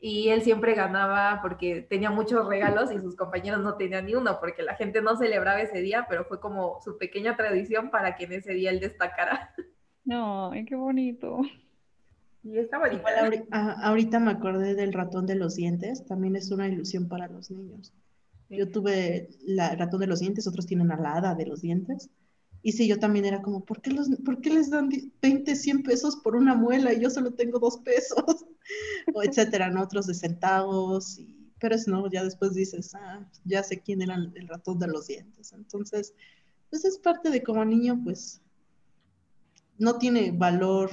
[0.00, 4.38] y él siempre ganaba porque tenía muchos regalos y sus compañeros no tenían ni uno
[4.40, 8.24] porque la gente no celebraba ese día, pero fue como su pequeña tradición para que
[8.24, 9.54] en ese día él destacara.
[10.04, 11.40] No, qué bonito.
[12.42, 17.08] Y estaba Igual ahorita me acordé del ratón de los dientes, también es una ilusión
[17.08, 17.92] para los niños.
[18.48, 22.08] Yo tuve el ratón de los dientes, otros tienen la hada de los dientes.
[22.62, 24.90] Y sí, yo también era como, ¿por qué, los, ¿por qué les dan
[25.22, 28.46] 20, 100 pesos por una muela y yo solo tengo dos pesos?
[29.14, 29.82] o etcétera, ¿no?
[29.82, 31.18] Otros de centavos.
[31.18, 34.88] Y, pero es no, ya después dices, ah, ya sé quién era el ratón de
[34.88, 35.52] los dientes.
[35.52, 36.14] Entonces,
[36.70, 38.40] pues es parte de como niño, pues
[39.78, 40.90] no tiene valor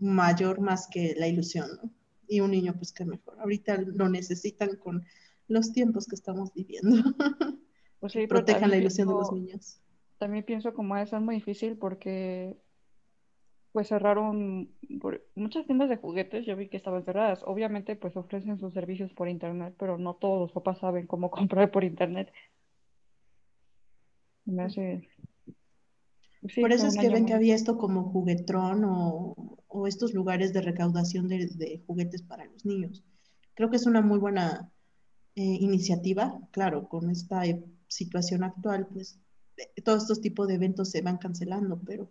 [0.00, 1.90] mayor más que la ilusión, ¿no?
[2.28, 3.38] Y un niño, pues qué mejor.
[3.40, 5.04] Ahorita lo necesitan con
[5.48, 7.02] los tiempos que estamos viviendo.
[7.98, 9.80] Pues sí, Protejan la ilusión de los niños
[10.18, 12.56] también pienso como eso es muy difícil porque
[13.76, 14.70] pues cerraron
[15.34, 17.42] muchas tiendas de juguetes, yo vi que estaban cerradas.
[17.44, 21.70] Obviamente, pues ofrecen sus servicios por internet, pero no todos los papás saben cómo comprar
[21.70, 22.32] por internet.
[24.46, 25.06] Me hace...
[26.58, 29.34] por eso es que ven que había esto como juguetrón o,
[29.68, 33.04] o estos lugares de recaudación de, de, juguetes para los niños.
[33.52, 34.70] Creo que es una muy buena
[35.34, 36.40] eh, iniciativa.
[36.50, 37.42] Claro, con esta
[37.88, 39.20] situación actual, pues
[39.84, 42.08] todos estos tipos de eventos se van cancelando, pero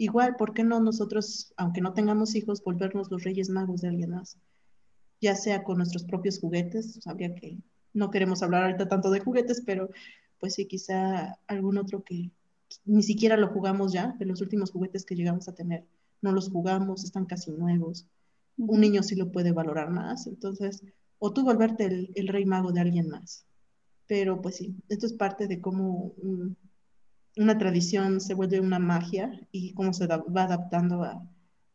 [0.00, 4.10] Igual, ¿por qué no nosotros, aunque no tengamos hijos, volvernos los reyes magos de alguien
[4.10, 4.38] más?
[5.20, 7.58] Ya sea con nuestros propios juguetes, habría que,
[7.94, 9.90] no queremos hablar ahorita tanto de juguetes, pero
[10.38, 12.30] pues sí, quizá algún otro que
[12.84, 15.84] ni siquiera lo jugamos ya, de los últimos juguetes que llegamos a tener,
[16.22, 18.06] no los jugamos, están casi nuevos.
[18.56, 20.84] Un niño sí lo puede valorar más, entonces,
[21.18, 23.44] o tú volverte el, el rey mago de alguien más.
[24.06, 26.56] Pero pues sí, esto es parte de cómo un,
[27.38, 31.22] una tradición se vuelve una magia y cómo se va adaptando a,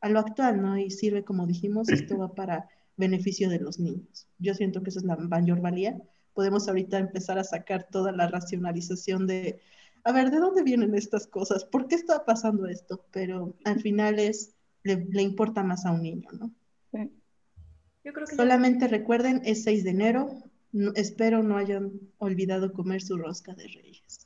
[0.02, 0.78] a, lo actual, ¿no?
[0.78, 4.28] Y sirve, como dijimos, esto va para beneficio de los niños.
[4.40, 5.98] Yo siento que esa es la mayor valía.
[6.34, 9.60] Podemos ahorita empezar a sacar toda la racionalización de,
[10.04, 11.64] a ver, ¿de dónde vienen estas cosas?
[11.64, 13.06] ¿Por qué está pasando esto?
[13.12, 16.52] Pero al final es, le, le importa más a un niño, ¿no?
[16.92, 17.10] Sí.
[18.04, 20.44] Yo creo que Solamente recuerden, es 6 de enero.
[20.96, 24.23] espero no hayan olvidado comer su rosca de reyes.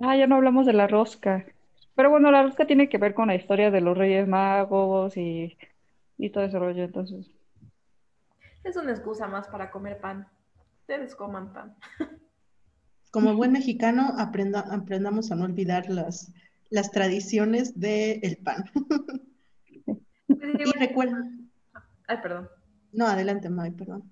[0.00, 1.44] Ah, ya no hablamos de la rosca.
[1.94, 5.58] Pero bueno, la rosca tiene que ver con la historia de los Reyes Magos y,
[6.16, 7.30] y todo ese rollo, entonces.
[8.64, 10.26] Es una excusa más para comer pan.
[10.80, 11.76] Ustedes coman pan.
[13.10, 16.32] Como buen mexicano, aprenda, aprendamos a no olvidar las,
[16.70, 18.64] las tradiciones del pan.
[20.28, 21.50] y recuerden.
[22.06, 22.48] Ay, perdón.
[22.92, 24.10] No, adelante, May, perdón.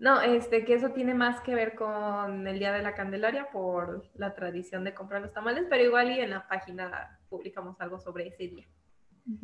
[0.00, 4.10] No, este, que eso tiene más que ver con el Día de la Candelaria por
[4.14, 8.28] la tradición de comprar los tamales, pero igual y en la página publicamos algo sobre
[8.28, 8.66] ese día.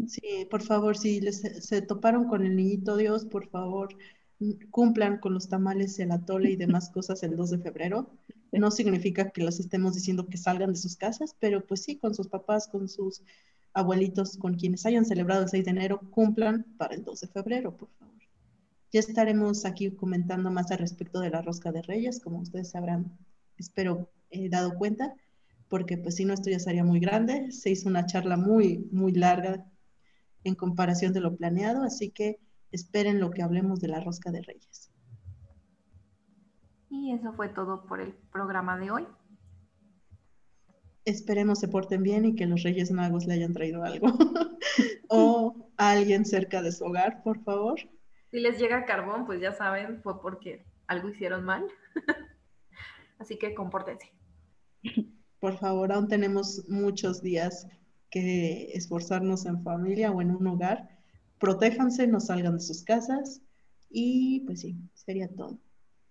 [0.07, 3.91] Sí, por favor, si les, se toparon con el niñito Dios, por favor,
[4.71, 8.11] cumplan con los tamales, el atole y demás cosas el 2 de febrero.
[8.51, 12.15] No significa que los estemos diciendo que salgan de sus casas, pero pues sí, con
[12.15, 13.23] sus papás, con sus
[13.75, 17.77] abuelitos, con quienes hayan celebrado el 6 de enero, cumplan para el 2 de febrero,
[17.77, 18.16] por favor.
[18.93, 23.19] Ya estaremos aquí comentando más al respecto de la rosca de reyes, como ustedes habrán,
[23.57, 25.15] espero, eh, dado cuenta,
[25.69, 27.51] porque pues si no, esto ya sería muy grande.
[27.51, 29.67] Se hizo una charla muy, muy larga
[30.45, 32.39] en comparación de lo planeado, así que
[32.71, 34.91] esperen lo que hablemos de la rosca de reyes.
[36.89, 39.07] Y eso fue todo por el programa de hoy.
[41.05, 44.09] Esperemos se porten bien y que los Reyes Magos le hayan traído algo.
[45.09, 47.79] o a alguien cerca de su hogar, por favor.
[48.31, 51.67] Si les llega carbón, pues ya saben, fue porque algo hicieron mal.
[53.19, 54.13] Así que compórtense.
[55.41, 57.67] Por favor, aún tenemos muchos días
[58.11, 60.89] que esforzarnos en familia o en un hogar.
[61.39, 63.43] Protéjanse, no salgan de sus casas
[63.91, 65.59] y pues sí, sería todo.